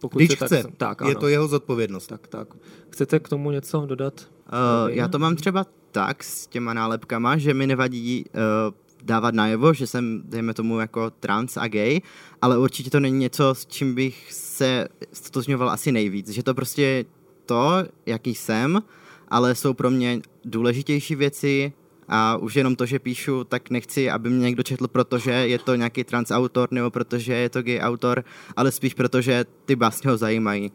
Pokud 0.00 0.18
Když 0.18 0.34
chce, 0.34 0.62
tak, 0.62 0.72
tak, 0.76 1.02
ano. 1.02 1.10
je 1.10 1.16
to 1.16 1.28
jeho 1.28 1.48
zodpovědnost. 1.48 2.06
Tak, 2.06 2.28
tak. 2.28 2.48
Chcete 2.90 3.20
k 3.20 3.28
tomu 3.28 3.50
něco 3.50 3.86
dodat? 3.86 4.28
Uh, 4.52 4.90
já 4.90 5.08
to 5.08 5.18
mám 5.18 5.36
třeba 5.36 5.66
tak 5.92 6.24
s 6.24 6.46
těma 6.46 6.74
nálepkama, 6.74 7.36
že 7.36 7.54
mi 7.54 7.66
nevadí 7.66 8.24
uh, 8.24 8.74
dávat 9.06 9.34
najevo, 9.34 9.74
že 9.74 9.86
jsem, 9.86 10.22
dejme 10.24 10.54
tomu, 10.54 10.80
jako 10.80 11.10
trans 11.10 11.56
a 11.56 11.68
gay, 11.68 12.00
ale 12.42 12.58
určitě 12.58 12.90
to 12.90 13.00
není 13.00 13.18
něco, 13.18 13.54
s 13.54 13.66
čím 13.66 13.94
bych 13.94 14.32
se 14.32 14.88
stotožňoval 15.12 15.70
asi 15.70 15.92
nejvíc. 15.92 16.28
Že 16.28 16.42
to 16.42 16.54
prostě 16.54 17.04
to, 17.46 17.72
jaký 18.06 18.34
jsem, 18.34 18.82
ale 19.28 19.54
jsou 19.54 19.74
pro 19.74 19.90
mě 19.90 20.20
důležitější 20.44 21.14
věci, 21.14 21.72
a 22.08 22.36
už 22.36 22.56
jenom 22.56 22.76
to, 22.76 22.86
že 22.86 22.98
píšu, 22.98 23.44
tak 23.44 23.70
nechci, 23.70 24.10
aby 24.10 24.30
mě 24.30 24.44
někdo 24.44 24.62
četl, 24.62 24.88
protože 24.88 25.30
je 25.30 25.58
to 25.58 25.74
nějaký 25.74 26.04
trans 26.04 26.30
autor 26.30 26.68
nebo 26.70 26.90
protože 26.90 27.34
je 27.34 27.48
to 27.48 27.62
gay 27.62 27.80
autor, 27.80 28.24
ale 28.56 28.72
spíš 28.72 28.94
protože 28.94 29.44
ty 29.64 29.76
básně 29.76 30.10
ho 30.10 30.16
zajímají. 30.16 30.72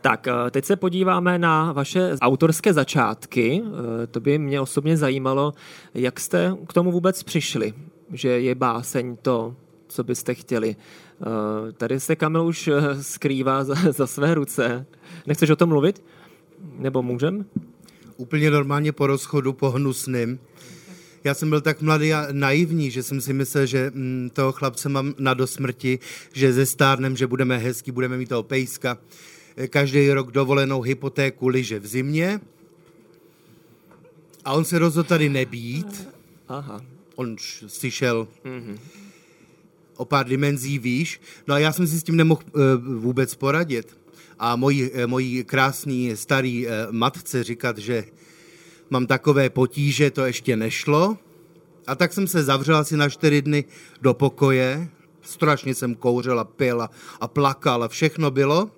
Tak, 0.00 0.28
eh, 0.28 0.50
teď 0.50 0.64
se 0.64 0.76
podíváme 0.76 1.38
na 1.38 1.72
vaše 1.72 2.16
autorské 2.20 2.72
začátky. 2.72 3.62
Eh, 3.64 4.06
to 4.06 4.20
by 4.20 4.38
mě 4.38 4.60
osobně 4.60 4.96
zajímalo, 4.96 5.54
jak 5.94 6.20
jste 6.20 6.56
k 6.68 6.72
tomu 6.72 6.92
vůbec 6.92 7.22
přišli, 7.22 7.74
že 8.12 8.28
je 8.28 8.54
báseň 8.54 9.16
to, 9.22 9.56
co 9.88 10.04
byste 10.04 10.34
chtěli. 10.34 10.76
Eh, 10.76 11.72
tady 11.72 12.00
se 12.00 12.16
Kamil 12.16 12.46
už 12.46 12.70
skrývá 13.00 13.64
za, 13.64 13.74
za 13.92 14.06
své 14.06 14.34
ruce. 14.34 14.86
Nechceš 15.26 15.50
o 15.50 15.56
tom 15.56 15.68
mluvit? 15.68 16.02
Nebo 16.78 17.02
můžem? 17.02 17.44
Úplně 18.16 18.50
normálně 18.50 18.92
po 18.92 19.06
rozchodu, 19.06 19.52
po 19.52 19.70
hnusným. 19.70 20.38
Já 21.24 21.34
jsem 21.34 21.50
byl 21.50 21.60
tak 21.60 21.82
mladý 21.82 22.14
a 22.14 22.26
naivní, 22.32 22.90
že 22.90 23.02
jsem 23.02 23.20
si 23.20 23.32
myslel, 23.32 23.66
že 23.66 23.90
mm, 23.94 24.30
toho 24.32 24.52
chlapce 24.52 24.88
mám 24.88 25.14
na 25.18 25.34
dosmrti, 25.34 25.98
že 26.32 26.52
ze 26.52 26.66
stárnem, 26.66 27.16
že 27.16 27.26
budeme 27.26 27.58
hezký, 27.58 27.92
budeme 27.92 28.16
mít 28.16 28.28
toho 28.28 28.42
pejska. 28.42 28.98
Eh, 29.56 29.68
každý 29.68 30.10
rok 30.10 30.30
dovolenou 30.30 30.80
hypotéku 30.80 31.48
liže 31.48 31.78
v 31.78 31.86
zimě. 31.86 32.40
A 34.44 34.52
on 34.52 34.64
se 34.64 34.78
rozhodl 34.78 35.08
tady 35.08 35.28
nebýt. 35.28 36.08
Aha. 36.48 36.80
On 37.14 37.36
si 37.66 37.90
šel 37.90 38.28
mm-hmm. 38.44 38.78
o 39.96 40.04
pár 40.04 40.26
dimenzí 40.26 40.78
výš. 40.78 41.20
No 41.46 41.54
a 41.54 41.58
já 41.58 41.72
jsem 41.72 41.86
si 41.86 42.00
s 42.00 42.02
tím 42.02 42.16
nemohl 42.16 42.42
uh, 42.52 42.62
vůbec 43.02 43.34
poradit. 43.34 43.98
A 44.38 44.56
mojí, 44.56 44.90
uh, 44.90 45.06
mojí 45.06 45.44
krásný 45.44 46.16
starý 46.16 46.66
uh, 46.66 46.72
matce 46.90 47.44
říkat, 47.44 47.78
že 47.78 48.04
mám 48.90 49.06
takové 49.06 49.50
potíže, 49.50 50.10
to 50.10 50.24
ještě 50.24 50.56
nešlo. 50.56 51.18
A 51.86 51.94
tak 51.94 52.12
jsem 52.12 52.26
se 52.26 52.42
zavřel 52.42 52.76
asi 52.76 52.96
na 52.96 53.08
čtyři 53.08 53.42
dny 53.42 53.64
do 54.00 54.14
pokoje. 54.14 54.88
Strašně 55.22 55.74
jsem 55.74 55.94
kouřil 55.94 56.40
a 56.40 56.44
pil 56.44 56.82
a, 56.82 56.90
a 57.20 57.28
plakal 57.28 57.84
a 57.84 57.88
všechno 57.88 58.30
bylo. 58.30 58.70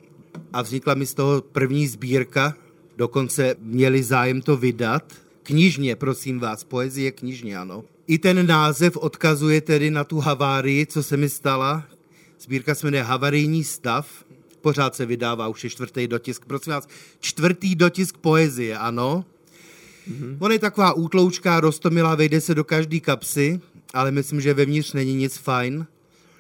A 0.53 0.63
vznikla 0.63 0.95
mi 0.95 1.07
z 1.07 1.15
toho 1.15 1.43
první 1.43 1.87
sbírka. 1.87 2.55
Dokonce 2.97 3.55
měli 3.59 4.03
zájem 4.03 4.43
to 4.43 4.57
vydat. 4.57 5.13
Knižně, 5.43 5.97
prosím 5.97 6.41
vás, 6.41 6.65
poezie 6.65 7.13
knižně, 7.13 7.59
ano. 7.59 7.85
I 8.07 8.19
ten 8.19 8.47
název 8.47 8.97
odkazuje 8.97 9.61
tedy 9.61 9.91
na 9.91 10.05
tu 10.05 10.21
havárii, 10.21 10.87
co 10.87 11.03
se 11.03 11.17
mi 11.17 11.29
stala. 11.29 11.85
Sbírka 12.41 12.75
se 12.75 12.87
jmenuje 12.87 13.03
Havarijní 13.03 13.65
stav. 13.65 14.25
Pořád 14.61 14.95
se 14.95 15.07
vydává, 15.07 15.49
už 15.49 15.65
je 15.65 15.71
čtvrtý 15.71 16.09
dotisk. 16.09 16.45
Prosím 16.45 16.73
vás, 16.73 16.89
čtvrtý 17.21 17.75
dotisk 17.75 18.17
poezie, 18.17 18.79
ano. 18.79 19.25
Mm-hmm. 20.11 20.37
On 20.39 20.53
je 20.53 20.59
taková 20.59 20.93
útloučká, 20.93 21.61
rostomilá, 21.61 22.15
vejde 22.15 22.41
se 22.41 22.55
do 22.55 22.65
každé 22.65 23.01
kapsy, 23.01 23.61
ale 23.95 24.11
myslím, 24.11 24.41
že 24.41 24.55
vevnitř 24.55 24.93
není 24.93 25.15
nic 25.15 25.37
fajn. 25.37 25.87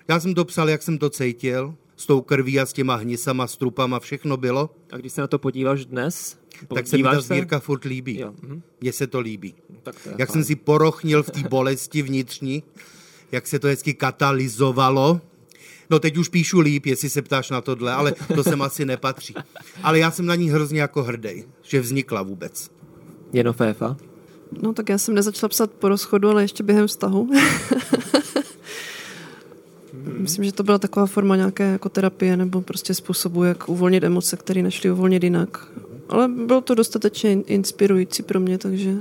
Já 0.08 0.20
jsem 0.20 0.34
to 0.34 0.44
psal, 0.44 0.70
jak 0.70 0.82
jsem 0.82 0.98
to 0.98 1.10
cítil, 1.10 1.74
s 2.02 2.06
tou 2.06 2.20
krví 2.20 2.60
a 2.60 2.66
s 2.66 2.72
těma 2.72 2.94
hnisama, 2.94 3.46
strupama, 3.46 4.00
všechno 4.00 4.36
bylo. 4.36 4.70
A 4.92 4.96
když 4.96 5.12
se 5.12 5.20
na 5.20 5.26
to 5.26 5.38
podíváš 5.38 5.84
dnes? 5.86 6.36
Tak 6.74 6.86
se 6.86 6.96
mi 6.96 7.02
ta 7.02 7.20
sbírka 7.20 7.58
se? 7.58 7.64
furt 7.64 7.84
líbí. 7.84 8.18
Jo. 8.18 8.34
Mhm. 8.42 8.62
Mně 8.80 8.92
se 8.92 9.06
to 9.06 9.20
líbí. 9.20 9.54
Tak 9.82 9.94
to 10.04 10.08
jak 10.08 10.16
fajn. 10.16 10.26
jsem 10.28 10.44
si 10.44 10.56
porochnil 10.56 11.22
v 11.22 11.30
té 11.30 11.48
bolesti 11.48 12.02
vnitřní, 12.02 12.62
jak 13.32 13.46
se 13.46 13.58
to 13.58 13.66
hezky 13.66 13.94
katalyzovalo. 13.94 15.20
No 15.90 15.98
teď 15.98 16.16
už 16.16 16.28
píšu 16.28 16.60
líp, 16.60 16.86
jestli 16.86 17.10
se 17.10 17.22
ptáš 17.22 17.50
na 17.50 17.60
tohle, 17.60 17.92
ale 17.92 18.14
to 18.34 18.44
sem 18.44 18.62
asi 18.62 18.84
nepatří. 18.84 19.34
Ale 19.82 19.98
já 19.98 20.10
jsem 20.10 20.26
na 20.26 20.34
ní 20.34 20.50
hrozně 20.50 20.80
jako 20.80 21.02
hrdý, 21.02 21.44
že 21.62 21.80
vznikla 21.80 22.22
vůbec. 22.22 22.70
Jenoféfa? 23.32 23.96
No 24.62 24.72
tak 24.72 24.88
já 24.88 24.98
jsem 24.98 25.14
nezačala 25.14 25.48
psat 25.48 25.70
po 25.70 25.88
rozchodu, 25.88 26.28
ale 26.28 26.42
ještě 26.42 26.62
během 26.62 26.86
vztahu. 26.86 27.30
Myslím, 30.18 30.44
že 30.44 30.52
to 30.52 30.62
byla 30.62 30.78
taková 30.78 31.06
forma 31.06 31.36
nějaké 31.36 31.64
jako 31.64 31.88
terapie 31.88 32.36
nebo 32.36 32.60
prostě 32.60 32.94
způsobu, 32.94 33.44
jak 33.44 33.68
uvolnit 33.68 34.04
emoce, 34.04 34.36
které 34.36 34.62
nešly 34.62 34.90
uvolnit 34.90 35.24
jinak. 35.24 35.68
Ale 36.08 36.28
bylo 36.28 36.60
to 36.60 36.74
dostatečně 36.74 37.32
inspirující 37.32 38.22
pro 38.22 38.40
mě, 38.40 38.58
takže 38.58 38.94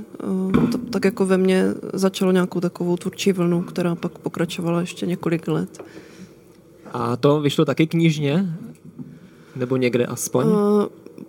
to 0.72 0.78
tak 0.78 1.04
jako 1.04 1.26
ve 1.26 1.38
mně 1.38 1.64
začalo 1.92 2.32
nějakou 2.32 2.60
takovou 2.60 2.96
tvůrčí 2.96 3.32
vlnu, 3.32 3.62
která 3.62 3.94
pak 3.94 4.18
pokračovala 4.18 4.80
ještě 4.80 5.06
několik 5.06 5.48
let. 5.48 5.82
A 6.92 7.16
to 7.16 7.40
vyšlo 7.40 7.64
taky 7.64 7.86
knižně? 7.86 8.56
Nebo 9.56 9.76
někde 9.76 10.06
aspoň? 10.06 10.46
Uh, 10.46 10.84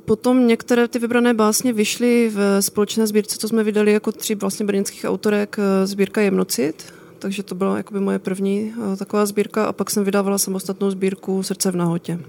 Potom 0.06 0.48
některé 0.48 0.88
ty 0.88 1.00
vybrané 1.00 1.34
básně 1.34 1.74
vyšly 1.74 2.32
v 2.34 2.62
společné 2.62 3.08
sbírce, 3.08 3.38
co 3.38 3.48
jsme 3.48 3.64
vydali 3.64 3.94
jako 3.94 4.12
tři 4.12 4.36
vlastně 4.36 4.66
brněnských 4.66 5.06
autorek, 5.06 5.56
eh, 5.60 5.88
sbírka 5.88 6.22
Jemnocit, 6.22 6.94
takže 7.24 7.44
to 7.44 7.56
byla 7.56 7.78
jakoby 7.78 8.00
moje 8.00 8.20
první 8.20 8.74
eh, 8.94 8.98
taková 8.98 9.26
sbírka 9.26 9.66
a 9.66 9.74
pak 9.74 9.90
jsem 9.90 10.04
vydávala 10.04 10.38
samostatnou 10.38 10.92
sbírku 10.92 11.44
Srdce 11.44 11.72
v 11.72 11.76
nahotě. 11.76 12.20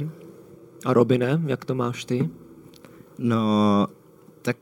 A 0.84 0.92
Robine, 0.92 1.42
jak 1.46 1.64
to 1.64 1.74
máš 1.74 2.04
ty? 2.04 2.30
No, 3.18 3.86
tak 4.42 4.56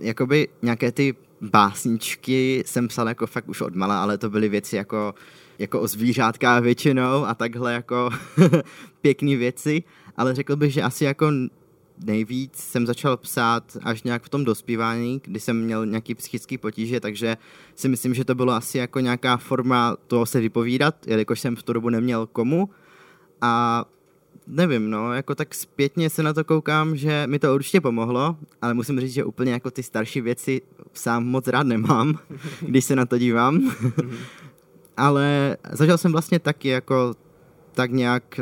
jakoby 0.00 0.48
nějaké 0.62 0.92
ty 0.92 1.14
básničky 1.40 2.62
jsem 2.66 2.88
psal 2.88 3.08
jako 3.08 3.26
fakt 3.26 3.48
už 3.48 3.60
odmala, 3.60 4.02
ale 4.02 4.18
to 4.18 4.30
byly 4.30 4.48
věci 4.48 4.76
jako, 4.76 5.14
jako 5.58 5.80
o 5.80 5.86
zvířátkách 5.86 6.62
většinou 6.62 7.24
a 7.24 7.34
takhle 7.34 7.72
jako 7.72 8.10
pěkné 9.00 9.36
věci, 9.36 9.82
ale 10.16 10.34
řekl 10.34 10.56
bych, 10.56 10.72
že 10.72 10.82
asi 10.82 11.04
jako 11.04 11.32
nejvíc 12.04 12.56
jsem 12.56 12.86
začal 12.86 13.16
psát 13.16 13.76
až 13.82 14.02
nějak 14.02 14.22
v 14.22 14.28
tom 14.28 14.44
dospívání, 14.44 15.20
kdy 15.24 15.40
jsem 15.40 15.60
měl 15.60 15.86
nějaký 15.86 16.14
psychický 16.14 16.58
potíže, 16.58 17.00
takže 17.00 17.36
si 17.74 17.88
myslím, 17.88 18.14
že 18.14 18.24
to 18.24 18.34
bylo 18.34 18.52
asi 18.52 18.78
jako 18.78 19.00
nějaká 19.00 19.36
forma 19.36 19.96
toho 20.06 20.26
se 20.26 20.40
vypovídat, 20.40 21.06
jelikož 21.06 21.40
jsem 21.40 21.56
v 21.56 21.62
tu 21.62 21.72
dobu 21.72 21.88
neměl 21.88 22.26
komu. 22.26 22.70
A 23.40 23.84
nevím, 24.46 24.90
no, 24.90 25.12
jako 25.12 25.34
tak 25.34 25.54
zpětně 25.54 26.10
se 26.10 26.22
na 26.22 26.32
to 26.32 26.44
koukám, 26.44 26.96
že 26.96 27.26
mi 27.26 27.38
to 27.38 27.54
určitě 27.54 27.80
pomohlo, 27.80 28.36
ale 28.62 28.74
musím 28.74 29.00
říct, 29.00 29.12
že 29.12 29.24
úplně 29.24 29.52
jako 29.52 29.70
ty 29.70 29.82
starší 29.82 30.20
věci 30.20 30.62
sám 30.92 31.24
moc 31.26 31.48
rád 31.48 31.66
nemám, 31.66 32.18
když 32.60 32.84
se 32.84 32.96
na 32.96 33.06
to 33.06 33.18
dívám. 33.18 33.72
ale 34.96 35.56
zažil 35.72 35.98
jsem 35.98 36.12
vlastně 36.12 36.38
taky 36.38 36.68
jako 36.68 37.14
tak 37.72 37.90
nějak 37.90 38.40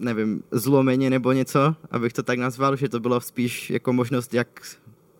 nevím, 0.00 0.42
zlomeně 0.50 1.10
nebo 1.10 1.32
něco, 1.32 1.74
abych 1.90 2.12
to 2.12 2.22
tak 2.22 2.38
nazval, 2.38 2.76
že 2.76 2.88
to 2.88 3.00
bylo 3.00 3.20
spíš 3.20 3.70
jako 3.70 3.92
možnost, 3.92 4.34
jak 4.34 4.48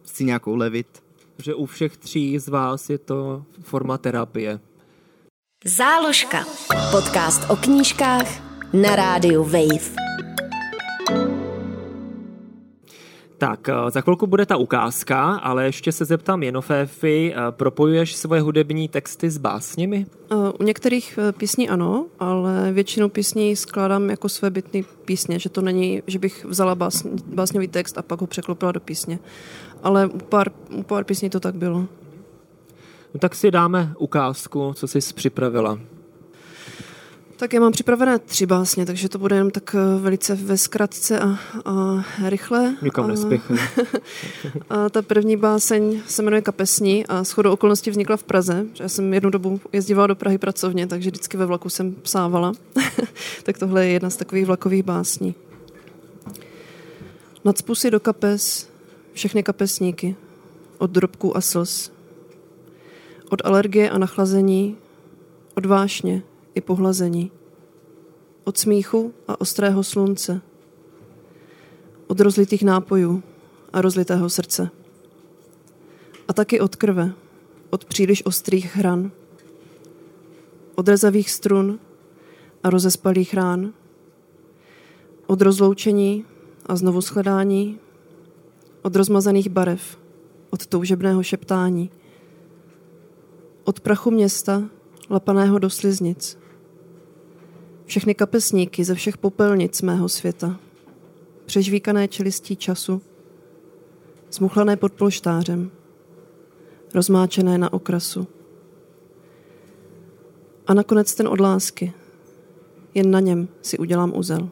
si 0.04 0.25
nějakou 0.25 0.56
levit. 0.56 1.02
Že 1.38 1.54
u 1.54 1.66
všech 1.66 1.96
tří 1.96 2.38
z 2.38 2.49
vás 2.49 2.90
je 2.90 2.99
to 2.99 3.44
forma 3.62 3.99
terapie. 3.99 4.60
Záložka. 5.64 6.44
Podcast 6.90 7.50
o 7.50 7.56
knížkách 7.56 8.26
na 8.72 8.96
rádiu 8.96 9.44
Wave. 9.44 10.10
Tak, 13.40 13.68
eh, 13.68 13.90
za 13.90 14.00
chvilku 14.00 14.26
bude 14.26 14.47
ta 14.47 14.56
ukázka, 14.56 15.35
ale 15.35 15.64
ještě 15.64 15.92
se 15.92 16.04
zeptám 16.04 16.42
Jenoféfy, 16.42 17.35
eh, 17.35 17.38
propojuješ 17.50 18.16
svoje 18.16 18.40
hudební 18.40 18.88
texty 18.88 19.30
s 19.30 19.38
básněmi? 19.38 20.06
Eh, 20.32 20.35
u 20.61 20.62
některých 20.62 21.18
písní 21.37 21.68
ano, 21.68 22.06
ale 22.18 22.73
většinu 22.73 23.09
písní 23.09 23.56
skládám 23.56 24.11
jako 24.11 24.28
své 24.28 24.50
bytné 24.50 24.80
písně, 25.04 25.38
že 25.38 25.49
to 25.49 25.61
není, 25.61 26.02
že 26.06 26.18
bych 26.18 26.44
vzala 26.44 26.75
básň, 26.75 27.09
básňový 27.26 27.68
text 27.68 27.99
a 27.99 28.02
pak 28.02 28.20
ho 28.20 28.26
překlopila 28.26 28.73
do 28.73 28.80
písně. 28.80 29.18
Ale 29.82 30.06
u 30.06 30.18
pár, 30.18 30.50
u 30.75 30.82
pár 30.82 31.04
písní 31.04 31.30
to 31.30 31.40
tak 31.40 31.54
bylo. 31.54 31.78
No 33.14 33.20
tak 33.20 33.35
si 33.35 33.50
dáme 33.50 33.94
ukázku, 33.99 34.73
co 34.75 34.88
jsi 34.88 34.99
připravila. 35.14 35.78
Tak 37.40 37.52
já 37.52 37.61
mám 37.61 37.73
připravené 37.73 38.18
tři 38.18 38.47
básně, 38.47 38.87
takže 38.87 39.09
to 39.09 39.18
bude 39.18 39.37
jenom 39.37 39.50
tak 39.50 39.75
eh, 39.75 40.00
velice 40.00 40.35
ve 40.35 40.59
zkratce 40.59 41.20
a, 41.20 41.38
a 41.64 42.04
rychle. 42.28 42.76
Nikam 42.82 43.09
nespěchej. 43.09 43.56
a 44.70 44.88
ta 44.88 45.02
první 45.02 45.37
báseň 45.37 46.02
se 46.09 46.23
jmenuje 46.23 46.42
Kapesní 46.42 47.06
a 47.06 47.25
shodou 47.25 47.52
okolností 47.52 47.90
vznikla 47.90 48.16
v 48.16 48.23
Praze. 48.23 48.66
Já 48.80 48.88
jsem 48.88 49.14
jednu 49.14 49.30
dobu 49.30 49.61
jezdívala 49.73 50.06
do 50.06 50.14
Prahy 50.16 50.38
pracovně, 50.38 50.87
takže 50.87 51.11
vždycky 51.11 51.37
ve 51.37 51.47
vlaku 51.47 51.68
jsem 51.68 51.94
psávala. 51.94 52.52
tak 53.42 53.59
tohle 53.59 53.87
je 53.87 53.92
jedna 53.92 54.11
z 54.11 54.16
takových 54.16 54.47
vlakových 54.47 54.82
básní. 54.82 55.35
Nadspu 57.44 57.75
si 57.75 57.90
do 57.90 58.00
kapes 58.00 58.68
všechny 59.12 59.42
kapesníky, 59.42 60.16
od 60.78 60.90
drobků 60.90 61.37
a 61.37 61.40
slz, 61.40 61.90
od 63.30 63.42
alergie 63.44 63.90
a 63.90 63.99
nachlazení, 63.99 64.76
od 65.54 65.66
vášně, 65.66 66.23
i 66.54 66.61
pohlazení. 66.61 67.30
Od 68.45 68.59
smíchu 68.59 69.12
a 69.28 69.40
ostrého 69.40 69.85
slunce. 69.85 70.40
Od 72.07 72.21
rozlitých 72.21 72.62
nápojů 72.62 73.23
a 73.73 73.80
rozlitého 73.80 74.30
srdce. 74.30 74.71
A 76.28 76.33
taky 76.33 76.61
od 76.61 76.76
krve, 76.76 77.12
od 77.71 77.85
příliš 77.85 78.26
ostrých 78.26 78.76
hran. 78.76 79.11
Od 80.75 80.88
rezavých 80.88 81.30
strun 81.30 81.78
a 82.62 82.71
rozespalých 82.71 83.35
rán. 83.35 83.73
Od 85.26 85.42
rozloučení 85.42 86.25
a 86.66 86.76
znovu 86.76 87.00
shledání. 87.00 87.78
Od 88.83 88.97
rozmazaných 88.97 89.49
barev, 89.49 89.99
od 90.50 90.66
toužebného 90.66 91.23
šeptání. 91.23 91.90
Od 93.64 93.80
prachu 93.80 94.11
města, 94.11 94.62
lapaného 95.11 95.59
do 95.59 95.71
sliznic 95.71 96.39
všechny 97.90 98.14
kapesníky 98.14 98.85
ze 98.85 98.94
všech 98.94 99.18
popelnic 99.18 99.82
mého 99.82 100.09
světa, 100.09 100.56
přežvíkané 101.47 102.09
čelistí 102.09 102.56
času, 102.56 103.02
zmuchlané 104.32 104.76
pod 104.76 104.92
polštářem, 104.92 105.70
rozmáčené 106.94 107.59
na 107.59 107.73
okrasu. 107.73 108.26
A 110.66 110.75
nakonec 110.75 111.14
ten 111.14 111.28
od 111.28 111.40
lásky. 111.40 111.92
Jen 112.94 113.11
na 113.11 113.20
něm 113.20 113.49
si 113.62 113.78
udělám 113.78 114.12
uzel. 114.16 114.49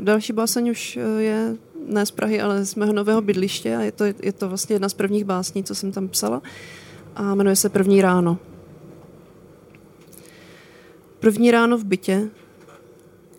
Další 0.00 0.32
báseň 0.32 0.70
už 0.70 0.96
eh, 0.96 1.22
je 1.22 1.56
ne 1.86 2.06
z 2.06 2.10
Prahy, 2.10 2.40
ale 2.40 2.64
z 2.64 2.74
mého 2.74 2.92
nového 2.92 3.22
bydliště 3.22 3.76
a 3.76 3.80
je 3.80 3.92
to, 3.92 4.04
je 4.04 4.32
to 4.32 4.48
vlastně 4.48 4.74
jedna 4.74 4.88
z 4.88 4.94
prvních 4.94 5.24
básní, 5.24 5.64
co 5.64 5.74
jsem 5.74 5.92
tam 5.92 6.08
psala 6.08 6.42
a 7.16 7.34
jmenuje 7.34 7.56
se 7.56 7.68
První 7.68 8.02
ráno. 8.02 8.38
První 11.20 11.50
ráno 11.50 11.78
v 11.78 11.84
bytě, 11.84 12.28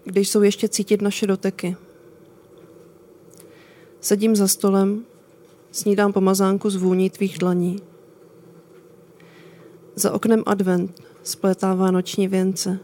když 0.03 0.29
jsou 0.29 0.41
ještě 0.41 0.69
cítit 0.69 1.01
naše 1.01 1.27
doteky. 1.27 1.75
Sedím 4.01 4.35
za 4.35 4.47
stolem, 4.47 5.05
snídám 5.71 6.13
pomazánku 6.13 6.69
z 6.69 6.75
vůní 6.75 7.09
tvých 7.09 7.37
dlaní. 7.37 7.79
Za 9.95 10.13
oknem 10.13 10.43
advent 10.45 11.01
splétává 11.23 11.91
noční 11.91 12.27
věnce 12.27 12.79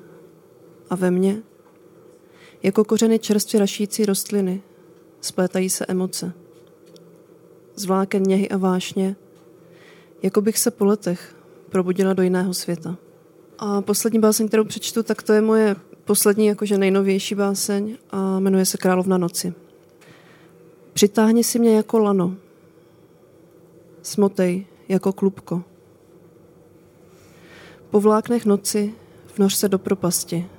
a 0.90 0.96
ve 0.96 1.12
mně, 1.12 1.42
jako 2.64 2.84
kořeny 2.84 3.20
čerstvě 3.20 3.60
rašící 3.60 4.06
rostliny, 4.06 4.62
splétají 5.22 5.70
se 5.70 5.86
emoce. 5.86 6.34
Zvláken 7.76 8.24
něhy 8.24 8.50
a 8.50 8.58
vášně, 8.58 9.16
jako 10.24 10.42
bych 10.42 10.58
se 10.58 10.72
po 10.72 10.86
letech 10.86 11.36
probudila 11.70 12.14
do 12.14 12.24
jiného 12.24 12.54
světa. 12.54 12.98
A 13.60 13.82
poslední 13.82 14.20
báseň, 14.20 14.48
kterou 14.48 14.64
přečtu, 14.64 15.04
tak 15.04 15.24
to 15.24 15.34
je 15.34 15.42
moje 15.42 15.76
poslední, 16.06 16.46
jakože 16.46 16.78
nejnovější 16.78 17.36
báseň 17.36 17.98
a 18.12 18.40
jmenuje 18.40 18.66
se 18.66 18.78
Královna 18.78 19.18
noci. 19.18 19.54
Přitáhni 20.94 21.44
si 21.44 21.60
mě 21.60 21.76
jako 21.76 22.00
lano, 22.00 22.36
smotej 24.02 24.66
jako 24.90 25.14
klubko. 25.14 25.64
Po 27.90 28.00
vláknech 28.00 28.46
noci 28.46 28.94
vnoř 29.36 29.54
se 29.54 29.70
do 29.70 29.80
propasti. 29.80 30.50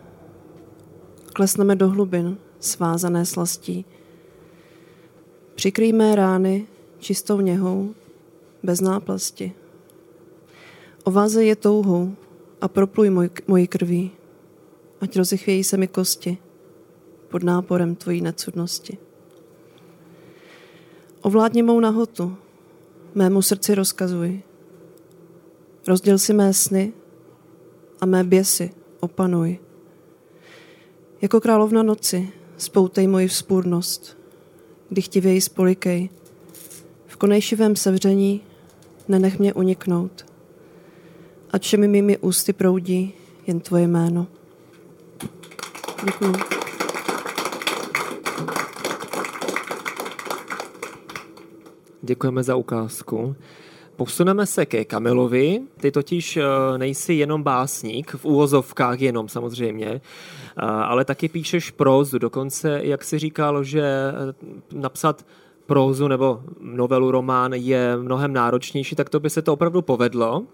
Klesneme 1.32 1.76
do 1.76 1.88
hlubin, 1.88 2.36
svázané 2.60 3.26
slastí. 3.26 3.84
Přikryj 5.54 5.92
mé 5.92 6.14
rány 6.14 6.66
čistou 6.98 7.40
něhou, 7.40 7.94
bez 8.62 8.80
náplasti. 8.80 9.52
Ováze 11.04 11.44
je 11.44 11.56
touhou, 11.56 12.16
a 12.60 12.68
propluj 12.68 13.10
moj, 13.10 13.30
moji 13.46 13.66
krví, 13.66 14.10
ať 15.00 15.16
rozechvějí 15.16 15.64
se 15.64 15.76
mi 15.76 15.88
kosti 15.88 16.38
pod 17.28 17.42
náporem 17.42 17.94
tvojí 17.94 18.20
necudnosti. 18.20 18.98
Ovládni 21.22 21.62
mou 21.62 21.80
nahotu, 21.80 22.36
mému 23.14 23.42
srdci 23.42 23.74
rozkazuj. 23.74 24.42
Rozděl 25.86 26.18
si 26.18 26.32
mé 26.32 26.54
sny 26.54 26.92
a 28.00 28.06
mé 28.06 28.24
běsy 28.24 28.70
opanuj. 29.00 29.58
Jako 31.22 31.40
královna 31.40 31.82
noci 31.82 32.32
spoutej 32.56 33.06
moji 33.06 33.28
vzpůrnost, 33.28 34.18
dychtivěji 34.90 35.40
spolikej. 35.40 36.10
V 37.06 37.16
konejšivém 37.16 37.76
sevření 37.76 38.40
nenech 39.08 39.38
mě 39.38 39.54
uniknout 39.54 40.27
ať 41.50 41.62
všemi 41.62 41.88
mými 41.88 42.18
ústy 42.18 42.52
proudí 42.52 43.12
jen 43.46 43.60
tvoje 43.60 43.86
jméno. 43.86 44.26
Děkuji. 46.04 46.32
Děkujeme 52.02 52.42
za 52.42 52.56
ukázku. 52.56 53.36
Posuneme 53.96 54.46
se 54.46 54.66
ke 54.66 54.84
Kamilovi. 54.84 55.60
Ty 55.80 55.90
totiž 55.90 56.36
eh, 56.36 56.44
nejsi 56.78 57.14
jenom 57.14 57.42
básník, 57.42 58.10
v 58.10 58.24
úvozovkách 58.24 59.00
jenom 59.00 59.28
samozřejmě, 59.28 59.88
eh, 59.90 60.00
ale 60.62 61.04
taky 61.04 61.28
píšeš 61.28 61.70
prózu. 61.70 62.18
Dokonce, 62.18 62.80
jak 62.82 63.04
si 63.04 63.18
říkal, 63.18 63.64
že 63.64 63.82
eh, 63.82 64.34
napsat 64.72 65.26
prózu 65.68 66.08
nebo 66.08 66.40
novelu 66.60 67.10
román 67.10 67.52
je 67.52 67.96
mnohem 67.96 68.32
náročnější, 68.32 68.96
tak 68.96 69.10
to 69.10 69.20
by 69.20 69.30
se 69.30 69.42
to 69.42 69.52
opravdu 69.52 69.82
povedlo. 69.82 70.46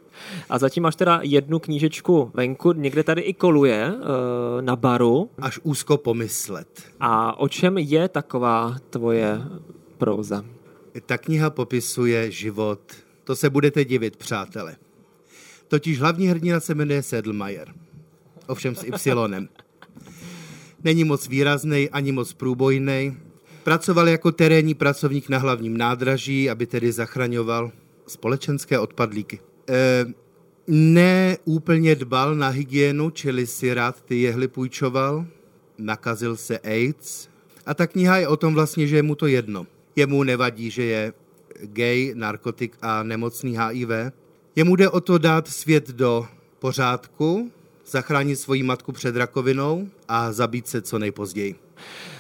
A 0.48 0.58
zatím 0.58 0.82
máš 0.82 0.96
teda 0.96 1.20
jednu 1.22 1.58
knížečku 1.58 2.30
venku, 2.34 2.72
někde 2.72 3.02
tady 3.02 3.22
i 3.22 3.34
koluje 3.34 3.92
eh, 3.94 4.62
na 4.62 4.76
baru. 4.76 5.30
Až 5.38 5.60
úzko 5.62 5.96
pomyslet. 5.96 6.82
A 7.00 7.38
o 7.38 7.48
čem 7.48 7.78
je 7.78 8.08
taková 8.08 8.76
tvoje 8.90 9.40
próza? 9.98 10.44
Ta 11.06 11.18
kniha 11.18 11.50
popisuje 11.50 12.30
život. 12.30 12.80
To 13.24 13.36
se 13.36 13.50
budete 13.50 13.84
divit, 13.84 14.16
přátelé. 14.16 14.76
Totiž 15.68 16.00
hlavní 16.00 16.26
hrdina 16.26 16.60
se 16.60 16.74
jmenuje 16.74 17.02
Sedlmajer. 17.02 17.74
Ovšem 18.46 18.74
s 18.74 18.84
Y. 18.84 19.48
Není 20.84 21.04
moc 21.04 21.28
výrazný, 21.28 21.90
ani 21.90 22.12
moc 22.12 22.32
průbojný, 22.32 23.16
Pracoval 23.64 24.08
jako 24.08 24.32
terénní 24.32 24.74
pracovník 24.74 25.28
na 25.28 25.38
hlavním 25.38 25.76
nádraží, 25.76 26.50
aby 26.50 26.66
tedy 26.66 26.92
zachraňoval 26.92 27.72
společenské 28.06 28.78
odpadlíky. 28.78 29.40
E, 29.68 30.06
ne 30.66 31.38
úplně 31.44 31.94
dbal 31.94 32.34
na 32.34 32.48
hygienu, 32.48 33.10
čili 33.10 33.46
si 33.46 33.74
rád 33.74 34.02
ty 34.02 34.20
jehly 34.20 34.48
půjčoval, 34.48 35.26
nakazil 35.78 36.36
se 36.36 36.58
AIDS. 36.58 37.28
A 37.66 37.74
ta 37.74 37.86
kniha 37.86 38.16
je 38.16 38.28
o 38.28 38.36
tom 38.36 38.54
vlastně, 38.54 38.86
že 38.86 38.96
je 38.96 39.02
mu 39.02 39.14
to 39.14 39.26
jedno. 39.26 39.66
Jemu 39.96 40.22
nevadí, 40.22 40.70
že 40.70 40.84
je 40.84 41.12
gay, 41.62 42.12
narkotik 42.14 42.76
a 42.82 43.02
nemocný 43.02 43.58
HIV. 43.58 43.88
Jemu 44.56 44.76
jde 44.76 44.88
o 44.88 45.00
to 45.00 45.18
dát 45.18 45.48
svět 45.48 45.88
do 45.88 46.26
pořádku, 46.58 47.50
zachránit 47.86 48.36
svoji 48.36 48.62
matku 48.62 48.92
před 48.92 49.16
rakovinou 49.16 49.88
a 50.08 50.32
zabít 50.32 50.68
se 50.68 50.82
co 50.82 50.98
nejpozději. 50.98 51.54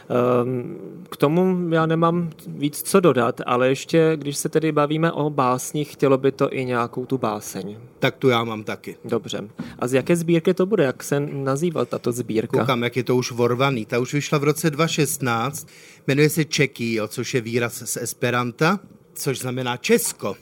Ehm, 0.08 0.76
k 1.10 1.16
tomu 1.16 1.68
já 1.68 1.86
nemám 1.86 2.30
víc 2.46 2.82
co 2.82 3.00
dodat, 3.00 3.40
ale 3.46 3.68
ještě, 3.68 4.12
když 4.16 4.36
se 4.36 4.48
tedy 4.48 4.72
bavíme 4.72 5.12
o 5.12 5.30
básních, 5.30 5.92
chtělo 5.92 6.18
by 6.18 6.32
to 6.32 6.52
i 6.52 6.64
nějakou 6.64 7.06
tu 7.06 7.18
báseň. 7.18 7.78
Tak 7.98 8.16
tu 8.16 8.28
já 8.28 8.44
mám 8.44 8.64
taky. 8.64 8.96
Dobře. 9.04 9.48
A 9.78 9.86
z 9.86 9.92
jaké 9.92 10.16
sbírky 10.16 10.54
to 10.54 10.66
bude? 10.66 10.84
Jak 10.84 11.02
se 11.02 11.20
nazývá 11.20 11.84
tato 11.84 12.12
sbírka? 12.12 12.60
Koukám, 12.60 12.82
jak 12.82 12.96
je 12.96 13.04
to 13.04 13.16
už 13.16 13.32
vorvaný. 13.32 13.86
Ta 13.86 13.98
už 13.98 14.14
vyšla 14.14 14.38
v 14.38 14.44
roce 14.44 14.70
2016. 14.70 15.68
Jmenuje 16.06 16.30
se 16.30 16.44
Čekio, 16.44 17.08
což 17.08 17.34
je 17.34 17.40
výraz 17.40 17.82
z 17.84 17.96
Esperanta, 17.96 18.80
což 19.14 19.38
znamená 19.38 19.76
Česko. 19.76 20.36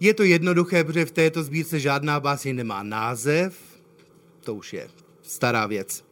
Je 0.00 0.14
to 0.14 0.22
jednoduché, 0.22 0.84
protože 0.84 1.04
v 1.04 1.10
této 1.10 1.42
sbírce 1.42 1.80
žádná 1.80 2.20
báseň 2.20 2.56
nemá 2.56 2.82
název. 2.82 3.58
To 4.44 4.54
už 4.54 4.72
je 4.72 4.88
stará 5.22 5.66
věc. 5.66 6.09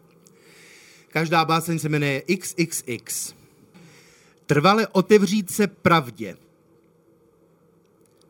Každá 1.08 1.44
báseň 1.44 1.78
se 1.78 1.88
jmenuje 1.88 2.22
XXX. 2.38 3.34
Trvale 4.46 4.86
otevřít 4.86 5.50
se 5.50 5.66
pravdě. 5.66 6.36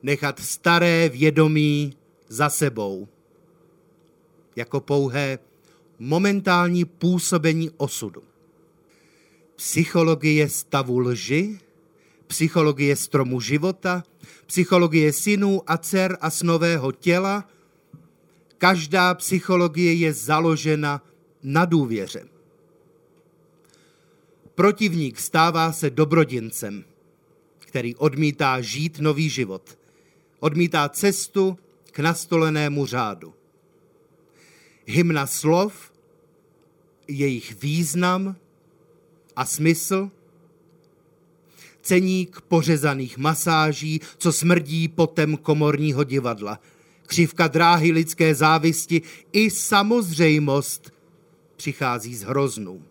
Nechat 0.03 0.41
staré 0.41 1.09
vědomí 1.09 1.97
za 2.29 2.51
sebou. 2.51 3.09
Jako 4.57 4.81
pouhé 4.81 5.39
momentální 5.99 6.85
působení 6.85 7.71
osudu. 7.77 8.23
Psychologie 9.57 10.49
stavu 10.49 10.99
lži, 10.99 11.59
psychologie 12.27 12.97
stromu 12.97 13.41
života, 13.41 14.05
psychologie 14.47 15.13
synů 15.13 15.63
a 15.67 15.79
dcer 15.79 16.19
a 16.21 16.31
snového 16.31 16.93
těla. 16.93 17.49
Každá 18.59 19.15
psychologie 19.15 19.95
je 19.95 20.13
založena 20.13 21.03
na 21.43 21.65
důvěře. 21.65 22.38
Protivník 24.59 25.21
stává 25.21 25.73
se 25.73 25.91
dobrodincem, 25.91 26.85
který 27.59 27.95
odmítá 27.95 28.61
žít 28.61 28.99
nový 28.99 29.31
život. 29.31 29.79
Odmítá 30.41 30.89
cestu 30.89 31.59
k 31.93 31.99
nastolenému 31.99 32.87
řádu. 32.87 33.35
Hymna 34.87 35.27
slov, 35.27 35.93
jejich 37.09 37.63
význam 37.63 38.37
a 39.37 39.45
smysl, 39.45 40.11
ceník 41.83 42.41
pořezaných 42.41 43.19
masáží, 43.19 44.01
co 44.17 44.33
smrdí 44.33 44.89
potem 44.89 45.37
komorního 45.37 46.05
divadla, 46.05 46.61
křivka 47.07 47.49
dráhy 47.49 47.93
lidské 47.93 48.35
závisti 48.35 49.03
i 49.33 49.51
samozřejmost 49.51 50.93
přichází 51.57 52.15
z 52.15 52.23
hroznů. 52.23 52.85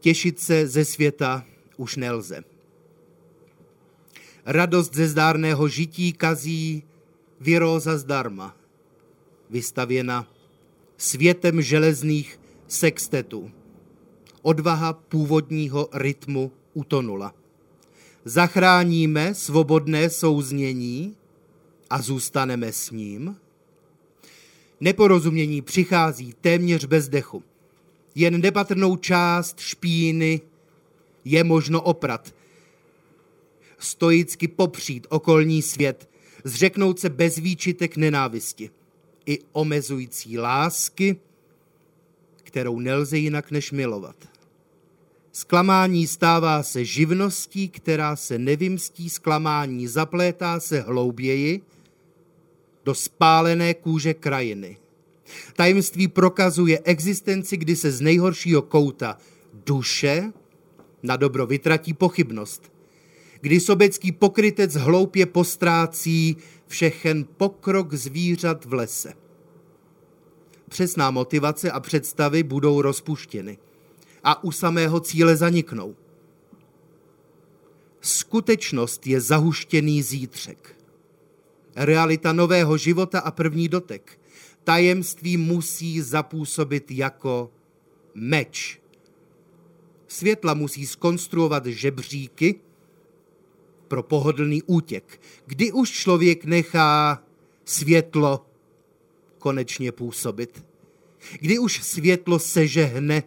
Těšit 0.00 0.38
se 0.38 0.66
ze 0.66 0.84
světa 0.84 1.44
už 1.76 1.96
nelze. 1.96 2.44
Radost 4.44 4.94
ze 4.94 5.08
zdárného 5.08 5.68
žití 5.68 6.12
kazí 6.12 6.82
viróza 7.40 7.98
zdarma, 7.98 8.56
vystavěna 9.50 10.32
světem 10.96 11.62
železných 11.62 12.40
sextetů. 12.68 13.50
Odvaha 14.42 14.92
původního 14.92 15.88
rytmu 15.92 16.52
utonula. 16.74 17.34
Zachráníme 18.24 19.34
svobodné 19.34 20.10
souznění 20.10 21.16
a 21.90 22.02
zůstaneme 22.02 22.72
s 22.72 22.90
ním? 22.90 23.36
Neporozumění 24.80 25.62
přichází 25.62 26.34
téměř 26.40 26.84
bez 26.84 27.08
dechu 27.08 27.42
jen 28.18 28.40
nepatrnou 28.40 28.96
část 28.96 29.60
špíny 29.60 30.40
je 31.24 31.44
možno 31.44 31.82
oprat. 31.82 32.34
Stoicky 33.78 34.48
popřít 34.48 35.06
okolní 35.10 35.62
svět, 35.62 36.08
zřeknout 36.44 36.98
se 36.98 37.08
bez 37.08 37.36
výčitek 37.36 37.96
nenávisti 37.96 38.70
i 39.26 39.38
omezující 39.52 40.38
lásky, 40.38 41.16
kterou 42.42 42.80
nelze 42.80 43.18
jinak 43.18 43.50
než 43.50 43.72
milovat. 43.72 44.16
Zklamání 45.32 46.06
stává 46.06 46.62
se 46.62 46.84
živností, 46.84 47.68
která 47.68 48.16
se 48.16 48.38
nevymstí, 48.38 49.10
zklamání 49.10 49.86
zaplétá 49.86 50.60
se 50.60 50.80
hlouběji 50.80 51.60
do 52.84 52.94
spálené 52.94 53.74
kůže 53.74 54.14
krajiny– 54.14 54.76
Tajemství 55.56 56.08
prokazuje 56.08 56.80
existenci, 56.84 57.56
kdy 57.56 57.76
se 57.76 57.90
z 57.90 58.00
nejhoršího 58.00 58.62
kouta 58.62 59.16
duše 59.66 60.32
na 61.02 61.16
dobro 61.16 61.46
vytratí 61.46 61.94
pochybnost. 61.94 62.72
Kdy 63.40 63.60
sobecký 63.60 64.12
pokrytec 64.12 64.74
hloupě 64.74 65.26
postrácí 65.26 66.36
všechen 66.66 67.24
pokrok 67.24 67.94
zvířat 67.94 68.64
v 68.64 68.72
lese. 68.72 69.14
Přesná 70.68 71.10
motivace 71.10 71.70
a 71.70 71.80
představy 71.80 72.42
budou 72.42 72.82
rozpuštěny 72.82 73.58
a 74.24 74.44
u 74.44 74.50
samého 74.50 75.00
cíle 75.00 75.36
zaniknou. 75.36 75.96
Skutečnost 78.00 79.06
je 79.06 79.20
zahuštěný 79.20 80.02
zítřek. 80.02 80.76
Realita 81.76 82.32
nového 82.32 82.76
života 82.76 83.20
a 83.20 83.30
první 83.30 83.68
dotek– 83.68 84.20
tajemství 84.68 85.36
musí 85.36 86.00
zapůsobit 86.00 86.90
jako 86.90 87.50
meč. 88.14 88.80
Světla 90.08 90.54
musí 90.54 90.86
skonstruovat 90.86 91.66
žebříky 91.66 92.60
pro 93.88 94.02
pohodlný 94.02 94.62
útěk. 94.62 95.20
Kdy 95.46 95.72
už 95.72 95.90
člověk 95.90 96.44
nechá 96.44 97.22
světlo 97.64 98.46
konečně 99.38 99.92
působit? 99.92 100.64
Kdy 101.40 101.58
už 101.58 101.82
světlo 101.82 102.38
sežehne 102.38 103.22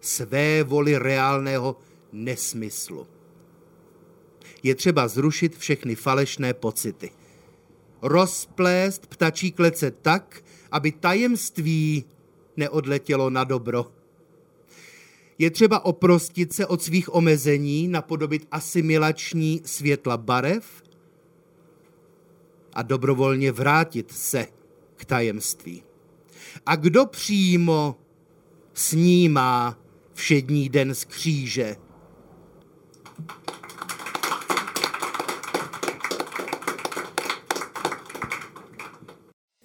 své 0.00 0.62
voli 0.62 0.98
reálného 0.98 1.76
nesmyslu? 2.12 3.06
Je 4.62 4.74
třeba 4.74 5.08
zrušit 5.08 5.56
všechny 5.56 5.94
falešné 5.94 6.54
pocity. 6.54 7.10
Rozplést 8.02 9.06
ptačí 9.06 9.52
klece 9.52 9.90
tak, 9.90 10.43
aby 10.74 10.92
tajemství 10.92 12.04
neodletělo 12.56 13.30
na 13.30 13.44
dobro. 13.44 13.86
Je 15.38 15.50
třeba 15.50 15.84
oprostit 15.84 16.52
se 16.52 16.66
od 16.66 16.82
svých 16.82 17.14
omezení, 17.14 17.88
napodobit 17.88 18.46
asimilační 18.50 19.60
světla 19.64 20.16
barev 20.16 20.82
a 22.72 22.82
dobrovolně 22.82 23.52
vrátit 23.52 24.12
se 24.12 24.46
k 24.96 25.04
tajemství. 25.04 25.82
A 26.66 26.76
kdo 26.76 27.06
přímo 27.06 27.96
snímá 28.72 29.78
všední 30.14 30.68
den 30.68 30.94
z 30.94 31.04
kříže? 31.04 31.76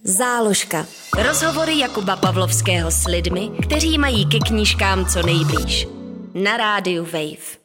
Záložka. 0.10 0.86
Rozhovory 1.28 1.80
Jakuba 1.80 2.15
Pavlovského 2.15 2.91
s 2.91 3.06
lidmi, 3.06 3.50
kteří 3.63 3.98
mají 3.98 4.26
ke 4.26 4.39
knížkám 4.39 5.06
co 5.06 5.22
nejblíž. 5.26 5.88
Na 6.34 6.58
rádiu 6.58 7.04
Wave. 7.04 7.60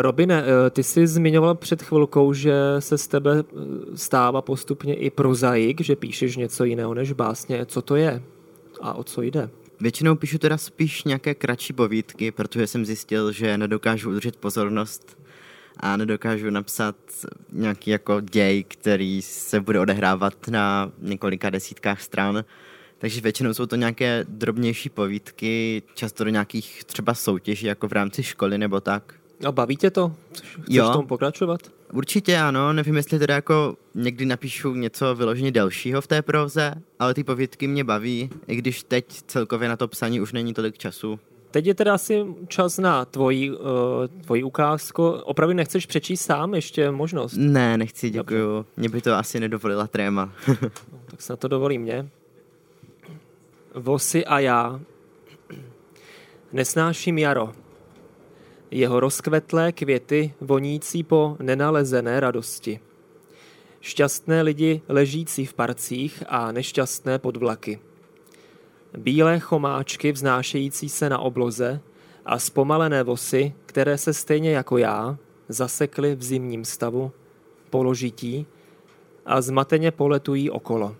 Robine, 0.00 0.44
eh, 0.44 0.70
ty 0.70 0.82
jsi 0.82 1.06
zmiňoval 1.06 1.54
před 1.54 1.82
chvilkou, 1.82 2.32
že 2.32 2.52
se 2.78 2.98
z 2.98 3.08
tebe 3.08 3.38
eh, 3.38 3.56
stává 3.96 4.42
postupně 4.42 4.94
i 4.94 5.10
prozaik, 5.10 5.80
že 5.80 5.96
píšeš 5.96 6.36
něco 6.36 6.64
jiného 6.64 6.94
než 6.94 7.12
básně. 7.12 7.66
Co 7.66 7.82
to 7.82 7.96
je 7.96 8.22
a 8.80 8.94
o 8.94 9.04
co 9.04 9.22
jde? 9.22 9.50
Většinou 9.80 10.14
píšu 10.14 10.38
teda 10.38 10.58
spíš 10.58 11.04
nějaké 11.04 11.34
kratší 11.34 11.72
povídky, 11.72 12.30
protože 12.30 12.66
jsem 12.66 12.86
zjistil, 12.86 13.32
že 13.32 13.58
nedokážu 13.58 14.10
udržet 14.10 14.36
pozornost 14.36 15.19
a 15.80 15.96
nedokážu 15.96 16.50
napsat 16.50 16.96
nějaký 17.52 17.90
jako 17.90 18.20
děj, 18.20 18.64
který 18.64 19.22
se 19.22 19.60
bude 19.60 19.80
odehrávat 19.80 20.48
na 20.48 20.92
několika 20.98 21.50
desítkách 21.50 22.00
stran. 22.00 22.44
Takže 22.98 23.20
většinou 23.20 23.54
jsou 23.54 23.66
to 23.66 23.76
nějaké 23.76 24.24
drobnější 24.28 24.88
povídky, 24.88 25.82
často 25.94 26.24
do 26.24 26.30
nějakých 26.30 26.84
třeba 26.84 27.14
soutěží, 27.14 27.66
jako 27.66 27.88
v 27.88 27.92
rámci 27.92 28.22
školy 28.22 28.58
nebo 28.58 28.80
tak. 28.80 29.14
A 29.44 29.52
baví 29.52 29.76
tě 29.76 29.90
to? 29.90 30.12
Chceš 30.32 30.64
jo. 30.68 30.90
tomu 30.92 31.06
pokračovat? 31.06 31.60
Určitě 31.92 32.38
ano, 32.38 32.72
nevím, 32.72 32.96
jestli 32.96 33.18
teda 33.18 33.34
jako 33.34 33.76
někdy 33.94 34.26
napíšu 34.26 34.74
něco 34.74 35.14
vyloženě 35.14 35.52
delšího 35.52 36.00
v 36.00 36.06
té 36.06 36.22
proze, 36.22 36.74
ale 36.98 37.14
ty 37.14 37.24
povídky 37.24 37.66
mě 37.66 37.84
baví, 37.84 38.30
i 38.46 38.56
když 38.56 38.82
teď 38.82 39.04
celkově 39.26 39.68
na 39.68 39.76
to 39.76 39.88
psaní 39.88 40.20
už 40.20 40.32
není 40.32 40.54
tolik 40.54 40.78
času. 40.78 41.20
Teď 41.50 41.66
je 41.66 41.74
teda 41.74 41.94
asi 41.94 42.24
čas 42.48 42.78
na 42.78 43.04
tvoji, 43.04 43.50
uh, 43.50 43.58
tvoji 44.24 44.42
ukázku. 44.42 45.08
Opravdu 45.08 45.54
nechceš 45.54 45.86
přečíst 45.86 46.20
sám 46.20 46.54
ještě 46.54 46.90
možnost? 46.90 47.34
Ne, 47.36 47.76
nechci, 47.76 48.10
děkuju. 48.10 48.56
Dobře. 48.56 48.70
Mě 48.76 48.88
by 48.88 49.00
to 49.00 49.14
asi 49.14 49.40
nedovolila 49.40 49.86
tréma. 49.86 50.32
no, 50.92 50.98
tak 51.06 51.22
se 51.22 51.32
na 51.32 51.36
to 51.36 51.48
dovolí 51.48 51.78
mě. 51.78 52.08
Vosy 53.74 54.24
a 54.24 54.38
já. 54.38 54.80
Nesnáším 56.52 57.18
jaro. 57.18 57.52
jeho 58.70 59.00
rozkvetlé 59.00 59.72
květy 59.72 60.34
vonící 60.40 61.02
po 61.02 61.36
nenalezené 61.40 62.20
radosti. 62.20 62.80
Šťastné 63.80 64.42
lidi 64.42 64.82
ležící 64.88 65.46
v 65.46 65.54
parcích 65.54 66.22
a 66.28 66.52
nešťastné 66.52 67.18
pod 67.18 67.36
vlaky. 67.36 67.89
Bílé 68.98 69.38
chomáčky 69.38 70.12
vznášející 70.12 70.88
se 70.88 71.08
na 71.08 71.18
obloze 71.18 71.80
a 72.24 72.38
zpomalené 72.38 73.02
vosy, 73.02 73.54
které 73.66 73.98
se 73.98 74.14
stejně 74.14 74.50
jako 74.50 74.78
já 74.78 75.16
zasekly 75.48 76.14
v 76.14 76.22
zimním 76.22 76.64
stavu, 76.64 77.12
položití 77.70 78.46
a 79.26 79.40
zmateně 79.40 79.90
poletují 79.90 80.50
okolo. 80.50 80.96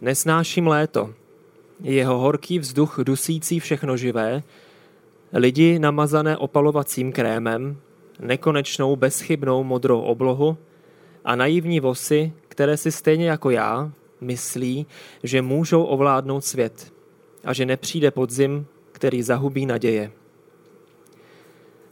Nesnáším 0.00 0.66
léto, 0.66 1.14
jeho 1.80 2.18
horký 2.18 2.58
vzduch 2.58 2.98
dusící 3.02 3.60
všechno 3.60 3.96
živé, 3.96 4.42
lidi 5.32 5.78
namazané 5.78 6.36
opalovacím 6.36 7.12
krémem, 7.12 7.76
nekonečnou 8.20 8.96
bezchybnou 8.96 9.64
modrou 9.64 10.00
oblohu 10.00 10.56
a 11.24 11.36
naivní 11.36 11.80
vosy, 11.80 12.32
které 12.48 12.76
si 12.76 12.92
stejně 12.92 13.30
jako 13.30 13.50
já 13.50 13.92
myslí, 14.20 14.86
že 15.22 15.42
můžou 15.42 15.84
ovládnout 15.84 16.44
svět 16.44 16.92
a 17.44 17.52
že 17.52 17.66
nepřijde 17.66 18.10
podzim, 18.10 18.66
který 18.92 19.22
zahubí 19.22 19.66
naděje. 19.66 20.12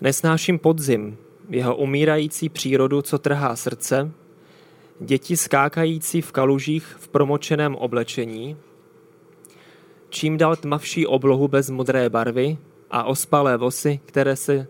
Nesnáším 0.00 0.58
podzim, 0.58 1.16
jeho 1.48 1.76
umírající 1.76 2.48
přírodu, 2.48 3.02
co 3.02 3.18
trhá 3.18 3.56
srdce, 3.56 4.10
děti 5.00 5.36
skákající 5.36 6.20
v 6.20 6.32
kalužích 6.32 6.96
v 6.98 7.08
promočeném 7.08 7.74
oblečení, 7.74 8.56
čím 10.08 10.36
dál 10.36 10.56
tmavší 10.56 11.06
oblohu 11.06 11.48
bez 11.48 11.70
modré 11.70 12.10
barvy 12.10 12.58
a 12.90 13.04
ospalé 13.04 13.56
vosy, 13.56 14.00
které, 14.06 14.36
se, 14.36 14.66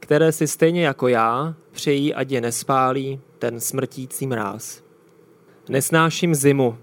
které 0.00 0.32
si 0.32 0.46
stejně 0.46 0.86
jako 0.86 1.08
já 1.08 1.54
přejí, 1.70 2.14
ať 2.14 2.30
je 2.30 2.40
nespálí 2.40 3.20
ten 3.38 3.60
smrtící 3.60 4.26
mráz. 4.26 4.89
Nesnáším 5.70 6.34
zimu, 6.34 6.78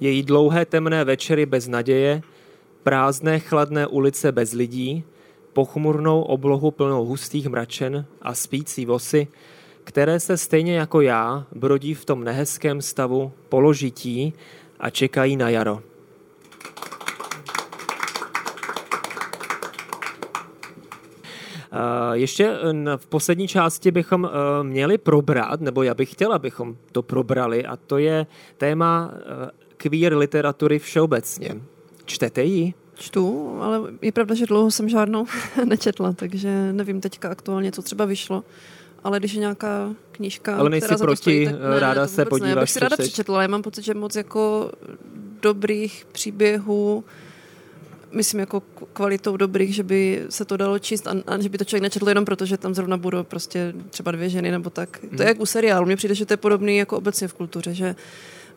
její 0.00 0.22
dlouhé 0.22 0.64
temné 0.64 1.04
večery 1.04 1.46
bez 1.46 1.68
naděje, 1.68 2.22
prázdné 2.82 3.38
chladné 3.38 3.86
ulice 3.86 4.32
bez 4.32 4.52
lidí, 4.52 5.04
pochmurnou 5.52 6.22
oblohu 6.22 6.70
plnou 6.70 7.04
hustých 7.04 7.46
mračen 7.46 8.06
a 8.22 8.34
spící 8.34 8.86
vosy, 8.86 9.26
které 9.84 10.20
se 10.20 10.36
stejně 10.36 10.76
jako 10.76 11.00
já 11.00 11.46
brodí 11.52 11.94
v 11.94 12.04
tom 12.04 12.24
nehezkém 12.24 12.82
stavu 12.82 13.32
položití 13.48 14.32
a 14.80 14.90
čekají 14.90 15.36
na 15.36 15.48
jaro. 15.48 15.82
Ještě 22.12 22.58
v 22.96 23.06
poslední 23.06 23.48
části 23.48 23.90
bychom 23.90 24.24
e, 24.24 24.64
měli 24.64 24.98
probrat, 24.98 25.60
nebo 25.60 25.82
já 25.82 25.94
bych 25.94 26.12
chtěla, 26.12 26.36
abychom 26.36 26.76
to 26.92 27.02
probrali, 27.02 27.66
a 27.66 27.76
to 27.76 27.98
je 27.98 28.26
téma 28.56 29.14
queer 29.76 30.16
literatury 30.16 30.78
všeobecně. 30.78 31.60
Čtete 32.04 32.42
ji? 32.44 32.74
Čtu, 32.94 33.56
ale 33.60 33.80
je 34.02 34.12
pravda, 34.12 34.34
že 34.34 34.46
dlouho 34.46 34.70
jsem 34.70 34.88
žádnou 34.88 35.26
nečetla, 35.64 36.12
takže 36.12 36.72
nevím 36.72 37.00
teďka 37.00 37.28
aktuálně, 37.28 37.72
co 37.72 37.82
třeba 37.82 38.04
vyšlo. 38.04 38.44
Ale 39.04 39.18
když 39.18 39.32
je 39.32 39.40
nějaká 39.40 39.94
knížka, 40.12 40.56
ale 40.56 40.70
nejsi 40.70 40.86
která 40.86 40.98
proti, 40.98 41.16
stojí, 41.16 41.46
tak 41.46 41.54
ne, 41.54 41.80
ráda 41.80 42.06
se 42.06 42.24
podíváš. 42.24 42.48
Ne, 42.48 42.54
já 42.54 42.60
bych 42.60 42.70
si 42.70 42.80
ráda 42.80 42.96
přečetla, 42.96 43.34
ale 43.34 43.44
já 43.44 43.48
mám 43.48 43.62
pocit, 43.62 43.82
že 43.84 43.94
moc 43.94 44.16
jako 44.16 44.72
dobrých 45.42 46.06
příběhů 46.12 47.04
myslím 48.12 48.40
jako 48.40 48.62
kvalitou 48.92 49.36
dobrých, 49.36 49.74
že 49.74 49.82
by 49.82 50.26
se 50.28 50.44
to 50.44 50.56
dalo 50.56 50.78
číst 50.78 51.06
a, 51.06 51.14
a 51.26 51.40
že 51.40 51.48
by 51.48 51.58
to 51.58 51.64
člověk 51.64 51.82
nečetl 51.82 52.08
jenom 52.08 52.24
proto, 52.24 52.46
že 52.46 52.56
tam 52.56 52.74
zrovna 52.74 52.96
budou 52.96 53.22
prostě 53.24 53.74
třeba 53.90 54.10
dvě 54.10 54.28
ženy 54.28 54.50
nebo 54.50 54.70
tak. 54.70 55.02
Hmm. 55.02 55.10
To 55.10 55.22
je 55.22 55.26
mhm. 55.26 55.28
jak 55.28 55.40
u 55.40 55.46
seriálu. 55.46 55.86
Mně 55.86 55.96
přijde, 55.96 56.14
že 56.14 56.26
to 56.26 56.32
je 56.32 56.36
podobný 56.36 56.76
jako 56.76 56.96
obecně 56.96 57.28
v 57.28 57.34
kultuře, 57.34 57.74
že 57.74 57.96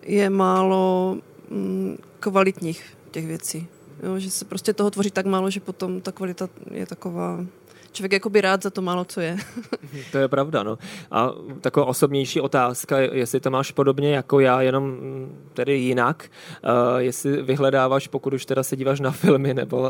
je 0.02 0.30
málo 0.30 1.18
mm, 1.50 1.98
kvalitních 2.20 2.84
těch 3.12 3.28
věcí. 3.28 3.68
Jo, 4.04 4.20
že 4.20 4.32
se 4.32 4.46
prostě 4.46 4.74
toho 4.74 4.92
tvoří 4.92 5.12
tak 5.12 5.26
málo, 5.26 5.50
že 5.50 5.60
potom 5.60 6.02
ta 6.02 6.12
kvalita 6.12 6.50
je 6.72 6.86
taková 6.86 7.46
člověk 7.96 8.14
jako 8.14 8.30
by 8.30 8.42
rád 8.42 8.64
za 8.64 8.70
to 8.70 8.82
málo, 8.82 9.06
co 9.06 9.22
je. 9.22 9.38
to 10.12 10.18
je 10.18 10.28
pravda, 10.28 10.64
no. 10.64 10.78
A 11.12 11.32
taková 11.62 11.86
osobnější 11.86 12.42
otázka, 12.42 13.00
jestli 13.00 13.40
to 13.40 13.52
máš 13.52 13.72
podobně 13.72 14.16
jako 14.16 14.40
já, 14.40 14.62
jenom 14.62 14.98
tedy 15.54 15.74
jinak, 15.74 16.30
uh, 16.64 16.98
jestli 16.98 17.42
vyhledáváš, 17.42 18.08
pokud 18.08 18.34
už 18.34 18.46
teda 18.46 18.64
se 18.64 18.76
díváš 18.76 19.00
na 19.00 19.12
filmy 19.12 19.54
nebo 19.54 19.80
uh, 19.80 19.90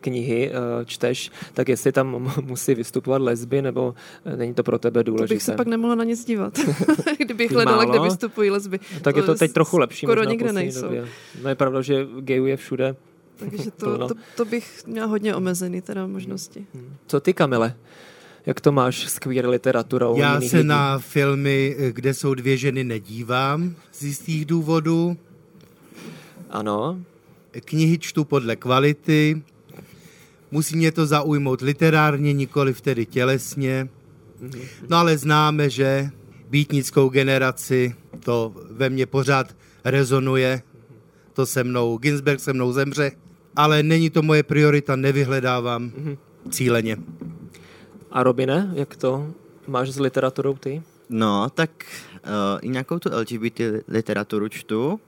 knihy, 0.00 0.50
uh, 0.50 0.84
čteš, 0.84 1.30
tak 1.54 1.68
jestli 1.68 1.92
tam 1.92 2.32
musí 2.40 2.74
vystupovat 2.74 3.22
lesby, 3.22 3.62
nebo 3.62 3.94
není 4.36 4.54
to 4.54 4.62
pro 4.62 4.78
tebe 4.78 5.04
důležité? 5.04 5.28
To 5.28 5.34
bych 5.34 5.42
se 5.42 5.52
pak 5.52 5.66
nemohla 5.66 5.94
na 5.94 6.04
nic 6.04 6.24
dívat, 6.24 6.58
kdybych 7.18 7.52
hledala, 7.52 7.84
kde 7.84 8.00
vystupují 8.00 8.50
lesby. 8.50 8.80
Tak 9.02 9.16
je 9.16 9.22
to 9.22 9.34
teď 9.34 9.52
trochu 9.52 9.78
lepší. 9.78 10.06
Skoro 10.06 10.24
nikde 10.24 10.52
nejsou. 10.52 10.82
Době. 10.82 11.08
No 11.42 11.48
je 11.48 11.54
pravda, 11.54 11.82
že 11.82 12.06
gayů 12.20 12.46
je 12.46 12.56
všude. 12.56 12.96
Takže 13.36 13.70
to, 13.76 14.08
to, 14.08 14.14
to 14.36 14.44
bych 14.44 14.86
měla 14.86 15.06
hodně 15.06 15.34
omezený 15.34 15.80
teda 15.80 16.06
možnosti. 16.06 16.66
Hmm. 16.74 16.96
Co 17.06 17.20
ty, 17.20 17.34
Kamile? 17.34 17.74
Jak 18.46 18.60
to 18.60 18.72
máš 18.72 19.08
s 19.08 19.18
queer 19.18 19.48
literaturou? 19.48 20.18
Já 20.18 20.40
se 20.40 20.56
lidí? 20.56 20.68
na 20.68 20.98
filmy, 20.98 21.76
kde 21.90 22.14
jsou 22.14 22.34
dvě 22.34 22.56
ženy, 22.56 22.84
nedívám 22.84 23.74
z 23.92 24.02
jistých 24.02 24.44
důvodů. 24.44 25.16
Ano. 26.50 26.98
Knihy 27.64 27.98
čtu 27.98 28.24
podle 28.24 28.56
kvality. 28.56 29.42
Musí 30.50 30.76
mě 30.76 30.92
to 30.92 31.06
zaujmout 31.06 31.60
literárně, 31.60 32.32
nikoli 32.32 32.72
vtedy 32.72 33.06
tělesně. 33.06 33.88
Mhm. 34.40 34.60
No 34.88 34.96
ale 34.96 35.18
známe, 35.18 35.70
že 35.70 36.10
býtnickou 36.50 37.08
generaci 37.08 37.94
to 38.20 38.52
ve 38.70 38.90
mně 38.90 39.06
pořád 39.06 39.56
rezonuje. 39.84 40.62
To 41.32 41.46
se 41.46 41.64
mnou, 41.64 41.98
Ginsberg 41.98 42.40
se 42.40 42.52
mnou 42.52 42.72
zemře 42.72 43.12
ale 43.56 43.82
není 43.82 44.10
to 44.10 44.22
moje 44.22 44.42
priorita, 44.42 44.96
nevyhledávám 44.96 45.90
mm-hmm. 45.90 46.16
cíleně. 46.50 46.96
A 48.10 48.22
Robine, 48.22 48.70
jak 48.74 48.96
to 48.96 49.26
máš 49.66 49.90
s 49.90 49.98
literaturou 49.98 50.54
ty? 50.54 50.82
No, 51.08 51.50
tak 51.54 51.70
uh, 52.26 52.58
i 52.62 52.68
nějakou 52.68 52.98
tu 52.98 53.08
LGBT 53.18 53.60
literaturu 53.88 54.48
čtu, 54.48 55.00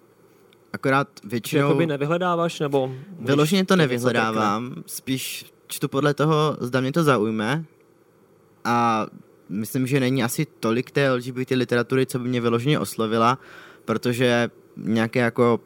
akorát 0.72 1.08
většinou... 1.24 1.60
Že 1.60 1.64
jakoby 1.64 1.86
nevyhledáváš, 1.86 2.60
nebo... 2.60 2.94
Vyloženě 3.18 3.64
to 3.64 3.76
nevyhledávám, 3.76 4.74
spíš 4.86 5.46
čtu 5.66 5.88
podle 5.88 6.14
toho, 6.14 6.56
zda 6.60 6.80
mě 6.80 6.92
to 6.92 7.04
zaujme 7.04 7.64
a 8.64 9.06
myslím, 9.48 9.86
že 9.86 10.00
není 10.00 10.24
asi 10.24 10.46
tolik 10.60 10.90
té 10.90 11.12
LGBT 11.12 11.50
literatury, 11.50 12.06
co 12.06 12.18
by 12.18 12.28
mě 12.28 12.40
vyloženě 12.40 12.78
oslovila, 12.78 13.38
protože 13.84 14.50
nějaké 14.76 15.20
jako 15.20 15.60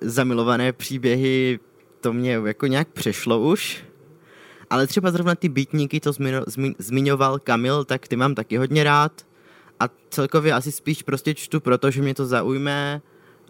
zamilované 0.00 0.72
příběhy 0.72 1.58
to 2.00 2.12
mě 2.12 2.32
jako 2.32 2.66
nějak 2.66 2.88
přešlo 2.88 3.40
už. 3.40 3.84
Ale 4.70 4.86
třeba 4.86 5.10
zrovna 5.10 5.34
ty 5.34 5.48
bytníky, 5.48 6.00
to 6.00 6.12
zmiňo, 6.12 6.42
zmi, 6.46 6.74
zmiňoval 6.78 7.38
Kamil, 7.38 7.84
tak 7.84 8.08
ty 8.08 8.16
mám 8.16 8.34
taky 8.34 8.56
hodně 8.56 8.84
rád. 8.84 9.26
A 9.80 9.84
celkově 10.10 10.52
asi 10.52 10.72
spíš 10.72 11.02
prostě 11.02 11.34
čtu, 11.34 11.60
protože 11.60 12.02
mě 12.02 12.14
to 12.14 12.26
zaujme. 12.26 13.02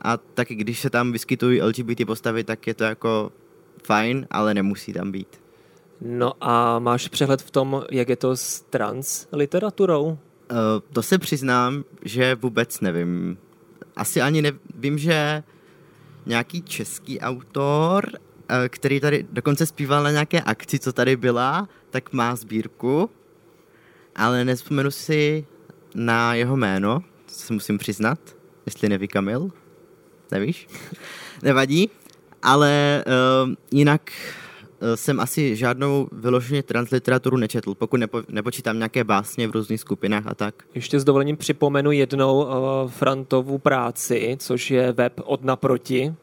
A 0.03 0.17
taky 0.17 0.55
když 0.55 0.81
se 0.81 0.91
tam 0.91 1.13
vyskytují 1.13 1.63
LGBT 1.63 2.07
postavy, 2.07 2.45
tak 2.45 2.67
je 2.67 2.75
to 2.75 2.85
jako 2.85 3.33
fajn, 3.85 4.27
ale 4.31 4.55
nemusí 4.55 4.93
tam 4.93 5.13
být. 5.13 5.41
No 6.01 6.33
a 6.41 6.79
máš 6.79 7.09
přehled 7.09 7.43
v 7.43 7.51
tom, 7.51 7.85
jak 7.91 8.09
je 8.09 8.17
to 8.17 8.37
s 8.37 8.61
trans 8.61 9.27
literaturou? 9.33 10.05
Uh, 10.05 10.17
to 10.93 11.03
se 11.03 11.19
přiznám, 11.19 11.85
že 12.05 12.35
vůbec 12.35 12.81
nevím. 12.81 13.39
Asi 13.97 14.21
ani 14.21 14.43
nevím, 14.43 14.99
že 14.99 15.43
nějaký 16.27 16.63
český 16.63 17.21
autor 17.21 18.11
který 18.69 19.01
tady 19.01 19.27
dokonce 19.33 19.67
zpíval 19.67 20.03
na 20.03 20.11
nějaké 20.11 20.41
akci, 20.41 20.79
co 20.79 20.93
tady 20.93 21.17
byla, 21.17 21.69
tak 21.91 22.13
má 22.13 22.37
sbírku, 22.37 23.11
ale 24.17 24.45
nespomenu 24.45 24.91
si 24.91 25.47
na 25.95 26.35
jeho 26.35 26.57
jméno, 26.57 27.01
to 27.27 27.35
se 27.35 27.53
musím 27.53 27.79
přiznat, 27.79 28.19
jestli 28.67 28.89
neví 28.89 29.09
Kamil, 29.09 29.51
nevíš? 30.33 30.69
Nevadí, 31.43 31.91
ale 32.43 33.05
uh, 33.07 33.55
jinak 33.71 34.13
uh, 34.83 34.95
jsem 34.95 35.21
asi 35.21 35.57
žádnou 35.57 36.09
vyloženě 36.13 36.63
transliteraturu 36.63 37.37
nečetl, 37.37 37.75
pokud 37.75 37.97
nepo, 37.97 38.23
nepočítám 38.29 38.79
nějaké 38.79 39.05
básně 39.05 39.49
v 39.49 39.51
různých 39.51 39.81
skupinách 39.81 40.27
a 40.27 40.35
tak. 40.35 40.55
Ještě 40.75 41.01
s 41.01 41.05
dovolením 41.05 41.37
připomenu 41.37 41.93
jednou 41.93 42.43
uh, 42.43 42.91
Frantovu 42.91 43.59
práci, 43.59 44.37
což 44.41 44.71
je 44.71 44.93
web 44.93 45.21
od 45.25 45.45
naproti, 45.45 46.15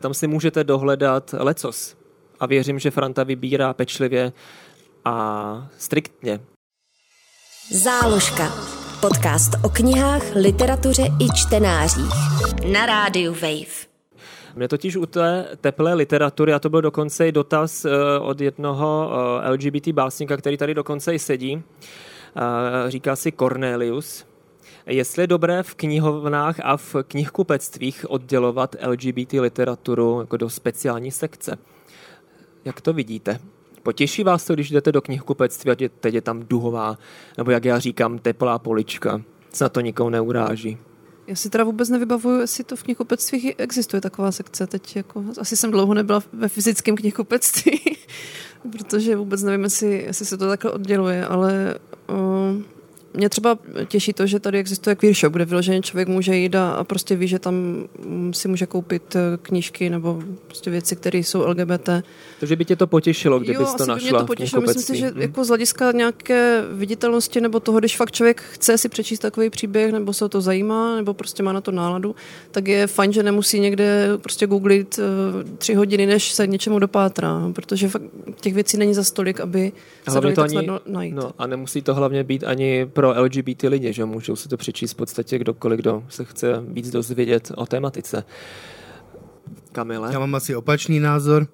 tam 0.00 0.14
si 0.14 0.26
můžete 0.26 0.64
dohledat 0.64 1.34
lecos. 1.38 1.96
A 2.40 2.46
věřím, 2.46 2.78
že 2.78 2.90
Franta 2.90 3.24
vybírá 3.24 3.74
pečlivě 3.74 4.32
a 5.04 5.68
striktně. 5.78 6.40
Záložka. 7.70 8.52
Podcast 9.00 9.50
o 9.64 9.68
knihách, 9.68 10.22
literatuře 10.34 11.02
i 11.02 11.28
čtenářích. 11.34 12.12
Na 12.72 12.86
rádiu 12.86 13.32
Wave. 13.32 13.90
Mě 14.54 14.68
totiž 14.68 14.96
u 14.96 15.06
té 15.06 15.48
teplé 15.60 15.94
literatury, 15.94 16.52
a 16.52 16.58
to 16.58 16.68
byl 16.68 16.82
dokonce 16.82 17.28
i 17.28 17.32
dotaz 17.32 17.84
uh, 17.84 17.90
od 18.20 18.40
jednoho 18.40 19.10
uh, 19.10 19.50
LGBT 19.50 19.88
básníka, 19.88 20.36
který 20.36 20.56
tady 20.56 20.74
dokonce 20.74 21.14
i 21.14 21.18
sedí, 21.18 21.54
uh, 21.56 21.62
říká 22.88 23.16
si 23.16 23.32
Cornelius, 23.32 24.24
jestli 24.90 25.22
je 25.22 25.26
dobré 25.26 25.62
v 25.62 25.74
knihovnách 25.74 26.60
a 26.62 26.76
v 26.76 26.96
knihkupectvích 27.08 28.10
oddělovat 28.10 28.76
LGBT 28.86 29.32
literaturu 29.32 30.20
jako 30.20 30.36
do 30.36 30.50
speciální 30.50 31.10
sekce. 31.10 31.58
Jak 32.64 32.80
to 32.80 32.92
vidíte? 32.92 33.38
Potěší 33.82 34.24
vás 34.24 34.44
to, 34.44 34.54
když 34.54 34.70
jdete 34.70 34.92
do 34.92 35.02
knihkupectví 35.02 35.70
a 35.70 35.76
teď 36.00 36.14
je 36.14 36.20
tam 36.20 36.42
duhová, 36.48 36.98
nebo 37.38 37.50
jak 37.50 37.64
já 37.64 37.78
říkám, 37.78 38.18
teplá 38.18 38.58
polička. 38.58 39.22
Na 39.60 39.68
to 39.68 39.80
nikoho 39.80 40.10
neuráží. 40.10 40.78
Já 41.26 41.36
si 41.36 41.50
teda 41.50 41.64
vůbec 41.64 41.88
nevybavuju, 41.88 42.40
jestli 42.40 42.64
to 42.64 42.76
v 42.76 42.82
knihkupectví 42.82 43.54
existuje 43.54 44.00
taková 44.00 44.32
sekce. 44.32 44.66
Teď 44.66 44.96
jako, 44.96 45.24
asi 45.40 45.56
jsem 45.56 45.70
dlouho 45.70 45.94
nebyla 45.94 46.22
ve 46.32 46.48
fyzickém 46.48 46.96
knihkupectví, 46.96 47.80
protože 48.72 49.16
vůbec 49.16 49.42
nevím, 49.42 49.64
jestli, 49.64 50.02
jestli 50.02 50.26
se 50.26 50.36
to 50.36 50.48
takhle 50.48 50.70
odděluje, 50.70 51.26
ale 51.26 51.78
uh, 52.10 52.62
mě 53.14 53.28
třeba 53.28 53.58
těší 53.88 54.12
to, 54.12 54.26
že 54.26 54.40
tady 54.40 54.58
existuje 54.58 54.96
queer 54.96 55.14
shop, 55.14 55.32
kde 55.32 55.44
vyloženě 55.44 55.80
člověk 55.80 56.08
může 56.08 56.36
jít 56.36 56.54
a, 56.54 56.84
prostě 56.84 57.16
ví, 57.16 57.28
že 57.28 57.38
tam 57.38 57.54
mm, 58.06 58.34
si 58.34 58.48
může 58.48 58.66
koupit 58.66 59.16
eh, 59.16 59.38
knížky 59.42 59.90
nebo 59.90 60.22
prostě 60.46 60.70
věci, 60.70 60.96
které 60.96 61.18
jsou 61.18 61.46
LGBT. 61.46 61.88
Takže 62.40 62.56
by 62.56 62.64
tě 62.64 62.76
to 62.76 62.86
potěšilo, 62.86 63.38
kdybys 63.38 63.68
jo, 63.68 63.74
to 63.78 63.86
našla 63.86 63.94
by 63.94 64.10
mě 64.10 64.18
to 64.18 64.26
potěšilo. 64.26 64.62
Myslím 64.62 64.82
si, 64.82 64.96
že 64.96 65.06
hmm. 65.06 65.22
jako 65.22 65.44
z 65.44 65.48
hlediska 65.48 65.92
nějaké 65.92 66.62
viditelnosti 66.72 67.40
nebo 67.40 67.60
toho, 67.60 67.78
když 67.78 67.96
fakt 67.96 68.12
člověk 68.12 68.40
chce 68.40 68.78
si 68.78 68.88
přečíst 68.88 69.18
takový 69.18 69.50
příběh 69.50 69.92
nebo 69.92 70.12
se 70.12 70.24
o 70.24 70.28
to 70.28 70.40
zajímá 70.40 70.96
nebo 70.96 71.14
prostě 71.14 71.42
má 71.42 71.52
na 71.52 71.60
to 71.60 71.70
náladu, 71.70 72.14
tak 72.50 72.68
je 72.68 72.86
fajn, 72.86 73.12
že 73.12 73.22
nemusí 73.22 73.60
někde 73.60 74.08
prostě 74.22 74.46
googlit 74.46 74.98
uh, 74.98 75.04
tři 75.58 75.74
hodiny, 75.74 76.06
než 76.06 76.32
se 76.32 76.46
něčemu 76.46 76.78
dopátrá, 76.78 77.50
protože 77.52 77.88
fakt 77.88 78.02
těch 78.40 78.54
věcí 78.54 78.76
není 78.76 78.94
za 78.94 79.04
stolik, 79.04 79.40
aby 79.40 79.72
se 80.08 80.20
to 80.20 80.42
ani, 80.42 80.68
najít. 80.86 81.14
No, 81.14 81.32
a 81.38 81.46
nemusí 81.46 81.82
to 81.82 81.94
hlavně 81.94 82.24
být 82.24 82.44
ani 82.44 82.86
pro 83.00 83.22
LGBT 83.22 83.62
lidi, 83.62 83.92
že 83.92 84.04
můžou 84.04 84.36
si 84.36 84.48
to 84.48 84.56
přečíst 84.56 84.92
v 84.92 84.96
podstatě 84.96 85.38
kdokoliv, 85.38 85.80
kdo 85.80 86.04
se 86.08 86.24
chce 86.24 86.62
víc 86.68 86.90
dozvědět 86.90 87.52
o 87.56 87.66
tématice. 87.66 88.24
Kamile? 89.72 90.12
Já 90.12 90.18
mám 90.18 90.34
asi 90.34 90.54
opačný 90.54 91.00
názor. 91.00 91.46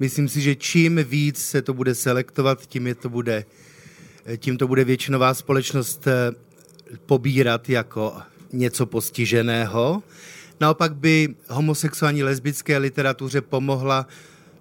Myslím 0.00 0.28
si, 0.28 0.40
že 0.40 0.54
čím 0.54 1.04
víc 1.04 1.38
se 1.38 1.62
to 1.62 1.74
bude 1.74 1.94
selektovat, 1.94 2.66
tím, 2.66 2.86
je 2.86 2.94
to 2.94 3.08
bude, 3.08 3.44
tím 4.36 4.56
to 4.56 4.68
bude 4.68 4.84
většinová 4.84 5.34
společnost 5.34 6.06
eh, 6.06 6.32
pobírat 7.06 7.68
jako 7.68 8.16
něco 8.52 8.86
postiženého. 8.86 10.02
Naopak 10.60 10.94
by 10.96 11.34
homosexuální 11.48 12.22
lesbické 12.22 12.78
literatuře 12.78 13.40
pomohla 13.40 14.06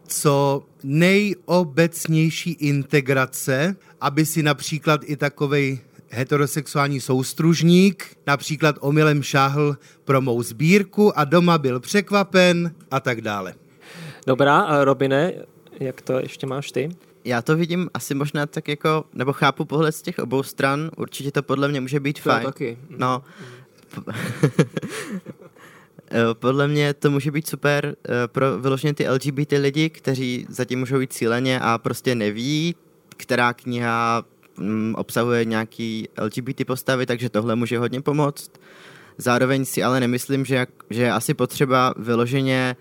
co 0.08 0.66
nejobecnější 0.84 2.52
integrace, 2.52 3.76
aby 4.02 4.26
si 4.26 4.44
například 4.44 5.02
i 5.04 5.18
takovej 5.18 5.80
heterosexuální 6.14 7.02
soustružník, 7.02 8.18
například 8.28 8.76
omylem 8.80 9.24
šáhl 9.24 9.78
pro 10.04 10.22
mou 10.22 10.44
sbírku 10.44 11.20
a 11.20 11.24
doma 11.24 11.58
byl 11.58 11.80
překvapen 11.80 12.76
a 12.92 13.00
tak 13.00 13.22
dále. 13.22 13.54
Dobrá, 14.28 14.60
a 14.60 14.84
Robine, 14.84 15.34
jak 15.80 16.02
to 16.02 16.20
ještě 16.20 16.48
máš 16.48 16.72
ty? 16.72 16.90
Já 17.26 17.42
to 17.42 17.56
vidím 17.56 17.90
asi 17.94 18.16
možná 18.16 18.46
tak 18.46 18.68
jako, 18.68 19.06
nebo 19.14 19.34
chápu 19.34 19.66
pohled 19.66 19.96
z 19.96 20.02
těch 20.02 20.20
obou 20.20 20.44
stran, 20.44 20.92
určitě 20.98 21.32
to 21.32 21.44
podle 21.44 21.68
mě 21.68 21.82
může 21.82 22.00
být 22.00 22.24
to 22.24 22.30
fajn. 22.30 22.46
taky. 22.46 22.78
No, 22.98 23.24
Podle 26.34 26.68
mě 26.68 26.94
to 26.94 27.12
může 27.12 27.32
být 27.32 27.48
super 27.48 27.96
eh, 28.06 28.28
pro 28.28 28.60
vyloženě 28.60 28.94
ty 28.94 29.10
LGBT 29.10 29.52
lidi, 29.52 29.90
kteří 29.90 30.46
zatím 30.50 30.80
můžou 30.80 31.00
jít 31.00 31.14
cíleně 31.14 31.60
a 31.60 31.78
prostě 31.78 32.16
neví, 32.16 32.76
která 33.18 33.54
kniha 33.54 34.24
obsahuje 34.96 35.46
nějaký 35.46 36.10
LGBT 36.22 36.66
postavy, 36.68 37.06
takže 37.06 37.30
tohle 37.30 37.56
může 37.56 37.78
hodně 37.80 38.02
pomoct. 38.02 38.52
Zároveň 39.18 39.66
si 39.66 39.84
ale 39.84 40.00
nemyslím, 40.00 40.46
že, 40.46 40.68
že 40.90 41.02
je 41.02 41.12
asi 41.12 41.34
potřeba 41.34 41.94
vyloženě 41.98 42.76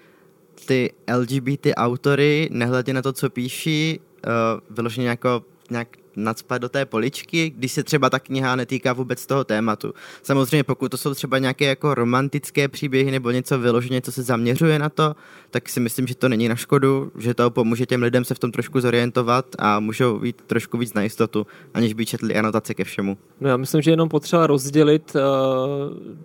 ty 0.66 0.92
LGBT 1.16 1.66
autory, 1.76 2.48
nehledě 2.52 2.92
na 2.92 3.02
to, 3.02 3.12
co 3.12 3.30
píší, 3.30 4.00
uh, 4.26 4.32
vyloženě 4.76 5.08
jako 5.08 5.44
nějak 5.72 5.88
nadspat 6.16 6.62
do 6.62 6.68
té 6.68 6.86
poličky, 6.86 7.50
když 7.50 7.72
se 7.72 7.82
třeba 7.82 8.10
ta 8.10 8.18
kniha 8.18 8.56
netýká 8.56 8.92
vůbec 8.92 9.26
toho 9.26 9.44
tématu. 9.44 9.92
Samozřejmě 10.22 10.64
pokud 10.64 10.88
to 10.88 10.96
jsou 10.96 11.14
třeba 11.14 11.38
nějaké 11.38 11.64
jako 11.64 11.94
romantické 11.94 12.68
příběhy 12.68 13.10
nebo 13.10 13.30
něco 13.30 13.58
vyloženě, 13.58 14.00
co 14.00 14.12
se 14.12 14.22
zaměřuje 14.22 14.78
na 14.78 14.88
to, 14.88 15.16
tak 15.50 15.68
si 15.68 15.80
myslím, 15.80 16.06
že 16.06 16.14
to 16.14 16.28
není 16.28 16.48
na 16.48 16.56
škodu, 16.56 17.12
že 17.18 17.34
to 17.34 17.50
pomůže 17.50 17.86
těm 17.86 18.02
lidem 18.02 18.24
se 18.24 18.34
v 18.34 18.38
tom 18.38 18.52
trošku 18.52 18.80
zorientovat 18.80 19.46
a 19.58 19.80
můžou 19.80 20.18
být 20.18 20.42
trošku 20.46 20.78
víc 20.78 20.94
na 20.94 21.02
jistotu, 21.02 21.46
aniž 21.74 21.94
by 21.94 22.06
četli 22.06 22.34
anotace 22.34 22.74
ke 22.74 22.84
všemu. 22.84 23.18
No 23.40 23.48
já 23.48 23.56
myslím, 23.56 23.82
že 23.82 23.90
jenom 23.90 24.08
potřeba 24.08 24.46
rozdělit 24.46 25.12
uh, 25.14 25.22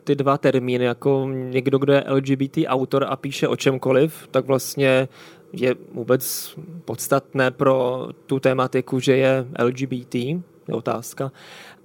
ty 0.03 0.15
dva 0.15 0.38
termíny, 0.38 0.86
jako 0.86 1.29
někdo, 1.33 1.77
kdo 1.77 1.93
je 1.93 2.03
LGBT 2.10 2.57
autor 2.67 3.05
a 3.10 3.15
píše 3.15 3.47
o 3.47 3.55
čemkoliv, 3.55 4.27
tak 4.31 4.45
vlastně 4.45 5.07
je 5.53 5.75
vůbec 5.91 6.55
podstatné 6.86 7.51
pro 7.51 8.07
tu 8.25 8.39
tématiku, 8.39 8.99
že 8.99 9.17
je 9.17 9.47
LGBT, 9.60 10.15
je 10.15 10.73
otázka. 10.73 11.31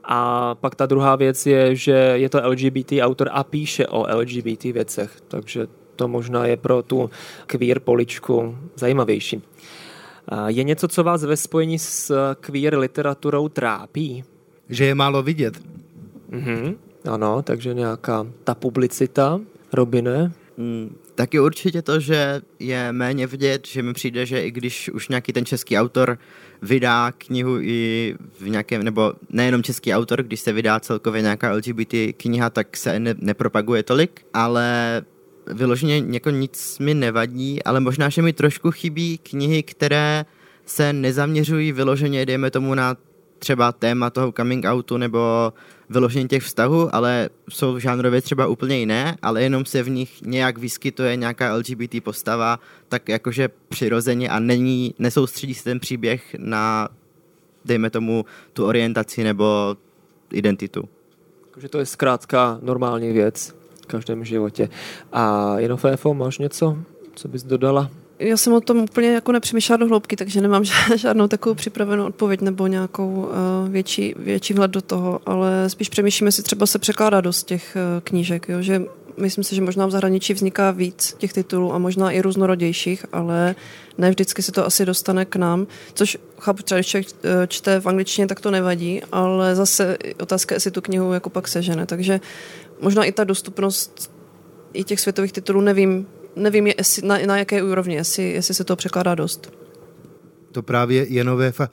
A 0.05 0.55
pak 0.55 0.75
ta 0.75 0.87
druhá 0.87 1.17
věc 1.17 1.47
je, 1.47 1.77
že 1.77 1.93
je 1.93 2.29
to 2.29 2.49
LGBT 2.49 2.93
autor 3.01 3.29
a 3.33 3.45
píše 3.45 3.87
o 3.87 4.17
LGBT 4.17 4.65
věcech, 4.65 5.11
takže 5.29 5.67
to 5.97 6.09
možná 6.09 6.47
je 6.47 6.57
pro 6.57 6.83
tu 6.83 7.11
queer 7.47 7.81
poličku 7.81 8.59
zajímavější. 8.77 9.43
Je 10.47 10.65
něco, 10.65 10.89
co 10.89 11.05
vás 11.05 11.25
ve 11.25 11.37
spojení 11.37 11.79
s 11.79 12.35
queer 12.35 12.79
literaturou 12.79 13.49
trápí? 13.49 14.25
Že 14.69 14.85
je 14.85 14.95
málo 14.95 15.23
vidět. 15.23 15.63
Mhm, 16.31 16.77
ano, 17.11 17.43
takže 17.43 17.75
nějaká 17.75 18.27
ta 18.45 18.55
publicita. 18.55 19.41
Robine? 19.73 20.33
Mm, 20.57 20.97
Taky 21.15 21.41
určitě 21.41 21.83
to, 21.83 22.01
že 22.01 22.41
je 22.59 22.93
méně 22.93 23.27
vidět, 23.27 23.67
že 23.67 23.83
mi 23.83 23.93
přijde, 23.93 24.27
že 24.27 24.43
i 24.43 24.51
když 24.51 24.89
už 24.89 25.09
nějaký 25.09 25.33
ten 25.33 25.45
český 25.45 25.79
autor 25.79 26.19
vydá 26.63 27.13
knihu 27.19 27.61
i 27.61 28.15
v 28.41 28.49
nějakém, 28.49 28.83
nebo 28.83 29.13
nejenom 29.31 29.63
český 29.63 29.95
autor, 29.95 30.23
když 30.23 30.41
se 30.41 30.53
vydá 30.53 30.81
celkově 30.81 31.23
nějaká 31.23 31.53
LGBT 31.53 31.95
kniha, 32.17 32.51
tak 32.51 32.77
se 32.77 33.01
ne, 33.01 33.15
nepropaguje 33.19 33.83
tolik, 33.83 34.21
ale 34.35 35.03
vyloženě 35.47 36.05
jako 36.11 36.31
nic 36.31 36.79
mi 36.79 36.95
nevadí, 36.95 37.63
ale 37.63 37.81
možná, 37.81 38.09
že 38.09 38.23
mi 38.23 38.33
trošku 38.33 38.71
chybí 38.71 39.19
knihy, 39.19 39.63
které 39.63 40.25
se 40.67 40.93
nezaměřují 40.93 41.73
vyloženě, 41.73 42.27
dejme 42.27 42.51
tomu 42.51 42.75
na 42.75 42.97
třeba 43.39 43.73
téma 43.73 44.11
toho 44.11 44.33
coming 44.33 44.65
outu 44.65 44.97
nebo 44.97 45.53
vyložení 45.93 46.29
těch 46.29 46.43
vztahů, 46.43 46.95
ale 46.95 47.31
jsou 47.49 47.79
žánrově 47.79 48.23
třeba 48.23 48.47
úplně 48.47 48.79
jiné, 48.79 49.17
ale 49.23 49.43
jenom 49.43 49.65
se 49.65 49.83
v 49.83 49.91
nich 49.91 50.23
nějak 50.23 50.59
vyskytuje 50.59 51.17
nějaká 51.17 51.55
LGBT 51.55 51.95
postava, 52.03 52.61
tak 52.89 53.09
jakože 53.09 53.49
přirozeně 53.69 54.29
a 54.29 54.39
není, 54.39 54.95
nesoustředí 54.99 55.55
se 55.55 55.65
ten 55.65 55.81
příběh 55.81 56.37
na, 56.39 56.89
dejme 57.65 57.91
tomu, 57.91 58.25
tu 58.53 58.67
orientaci 58.67 59.25
nebo 59.25 59.77
identitu. 60.33 60.89
Takže 61.51 61.69
to 61.69 61.79
je 61.79 61.87
zkrátka 61.87 62.59
normální 62.63 63.13
věc 63.13 63.55
v 63.83 63.87
každém 63.87 64.25
životě. 64.25 64.69
A 65.13 65.55
jenom 65.59 65.79
FFO, 65.79 66.15
máš 66.15 66.39
něco, 66.39 66.79
co 67.15 67.29
bys 67.29 67.43
dodala? 67.43 67.91
Já 68.23 68.37
jsem 68.37 68.53
o 68.53 68.61
tom 68.61 68.79
úplně 68.79 69.13
jako 69.13 69.33
nepřemýšlela 69.33 69.77
do 69.77 69.87
hloubky, 69.87 70.17
takže 70.17 70.41
nemám 70.41 70.65
žádnou 70.97 71.29
takovou 71.29 71.55
připravenou 71.55 72.07
odpověď 72.07 72.41
nebo 72.41 72.67
nějakou 72.67 73.15
uh, 73.15 73.69
větší, 73.69 74.15
větší 74.19 74.55
vhled 74.55 74.71
do 74.71 74.83
toho, 74.83 75.21
ale 75.27 75.71
spíš 75.71 75.89
přemýšlím, 75.89 76.27
jestli 76.27 76.43
třeba 76.43 76.67
se 76.67 76.79
překládá 76.79 77.21
dost 77.21 77.45
těch 77.45 77.77
uh, 77.77 78.01
knížek, 78.01 78.49
jo? 78.49 78.63
že 78.63 78.83
myslím 79.17 79.45
si, 79.45 79.55
že 79.55 79.63
možná 79.63 79.87
v 79.87 79.91
zahraničí 79.91 80.35
vzniká 80.35 80.71
víc 80.71 81.15
těch 81.19 81.33
titulů 81.33 81.75
a 81.75 81.79
možná 81.79 82.11
i 82.11 82.21
různorodějších, 82.21 83.07
ale 83.13 83.55
ne 83.99 84.11
vždycky 84.11 84.43
se 84.43 84.53
to 84.53 84.67
asi 84.67 84.87
dostane 84.87 85.25
k 85.25 85.37
nám, 85.37 85.67
což 85.95 86.19
chápu, 86.39 86.63
třeba 86.63 86.79
když 86.79 86.87
člověk 86.87 87.09
eh, 87.25 87.47
čte 87.47 87.81
v 87.81 87.87
angličtině, 87.87 88.27
tak 88.27 88.41
to 88.41 88.51
nevadí, 88.51 89.03
ale 89.13 89.55
zase 89.55 89.99
otázka, 90.21 90.55
jestli 90.55 90.71
tu 90.71 90.81
knihu 90.81 91.13
jako 91.13 91.31
pak 91.31 91.49
sežene, 91.49 91.87
takže 91.87 92.21
možná 92.81 93.05
i 93.05 93.13
ta 93.13 93.25
dostupnost 93.25 94.13
i 94.73 94.85
těch 94.85 95.01
světových 95.01 95.33
titulů, 95.33 95.61
nevím, 95.61 96.07
nevím, 96.37 96.67
jestli, 96.67 97.09
na, 97.09 97.19
na 97.27 97.39
jaké 97.39 97.63
úrovni, 97.63 97.95
jestli, 97.95 98.31
jestli 98.31 98.55
se 98.55 98.65
to 98.65 98.77
překládá 98.77 99.15
dost. 99.15 99.53
To 100.53 100.63
právě 100.63 101.07
Jenovéfa 101.09 101.71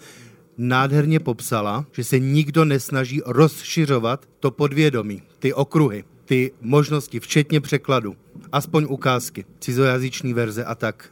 nádherně 0.57 1.19
popsala, 1.19 1.85
že 1.91 2.03
se 2.03 2.19
nikdo 2.19 2.65
nesnaží 2.65 3.21
rozšiřovat 3.25 4.25
to 4.39 4.51
podvědomí, 4.51 5.23
ty 5.39 5.53
okruhy, 5.53 6.03
ty 6.25 6.51
možnosti, 6.61 7.19
včetně 7.19 7.61
překladu, 7.61 8.15
aspoň 8.51 8.85
ukázky, 8.89 9.45
cizojazyční 9.59 10.33
verze 10.33 10.65
a 10.65 10.75
tak. 10.75 11.09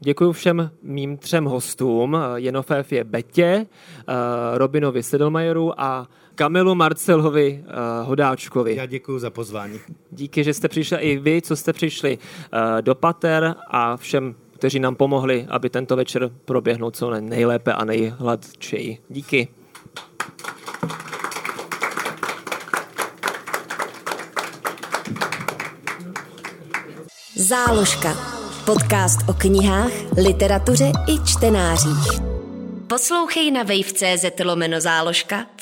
Děkuji 0.00 0.32
všem 0.32 0.70
mým 0.82 1.16
třem 1.16 1.44
hostům. 1.44 2.16
Jenoféf 2.36 2.92
je 2.92 3.04
Betě, 3.04 3.66
Robinovi 4.54 5.02
Sedlmajeru 5.02 5.80
a 5.80 6.08
Kamilu 6.34 6.74
Marcelovi 6.74 7.64
Hodáčkovi. 8.02 8.76
Já 8.76 8.86
děkuji 8.86 9.18
za 9.18 9.30
pozvání. 9.30 9.80
Díky, 10.10 10.44
že 10.44 10.54
jste 10.54 10.68
přišli 10.68 10.98
i 10.98 11.18
vy, 11.18 11.42
co 11.42 11.56
jste 11.56 11.72
přišli 11.72 12.18
do 12.80 12.94
Pater 12.94 13.54
a 13.70 13.96
všem 13.96 14.34
kteří 14.62 14.78
nám 14.78 14.94
pomohli, 14.94 15.46
aby 15.50 15.70
tento 15.70 15.96
večer 15.96 16.30
proběhnul 16.44 16.90
co 16.90 17.20
nejlépe 17.20 17.72
a 17.72 17.84
nejhladčeji. 17.84 18.98
Díky. 19.08 19.48
Záložka. 27.36 28.16
Podcast 28.66 29.28
o 29.28 29.32
knihách, 29.32 29.92
literatuře 30.24 30.92
i 31.08 31.24
čtenářích. 31.26 32.20
Poslouchej 32.86 33.50
na 33.50 33.62
wave.cz 33.62 34.44
lomeno 34.44 34.80
záložka, 34.80 35.46
v 35.56 35.61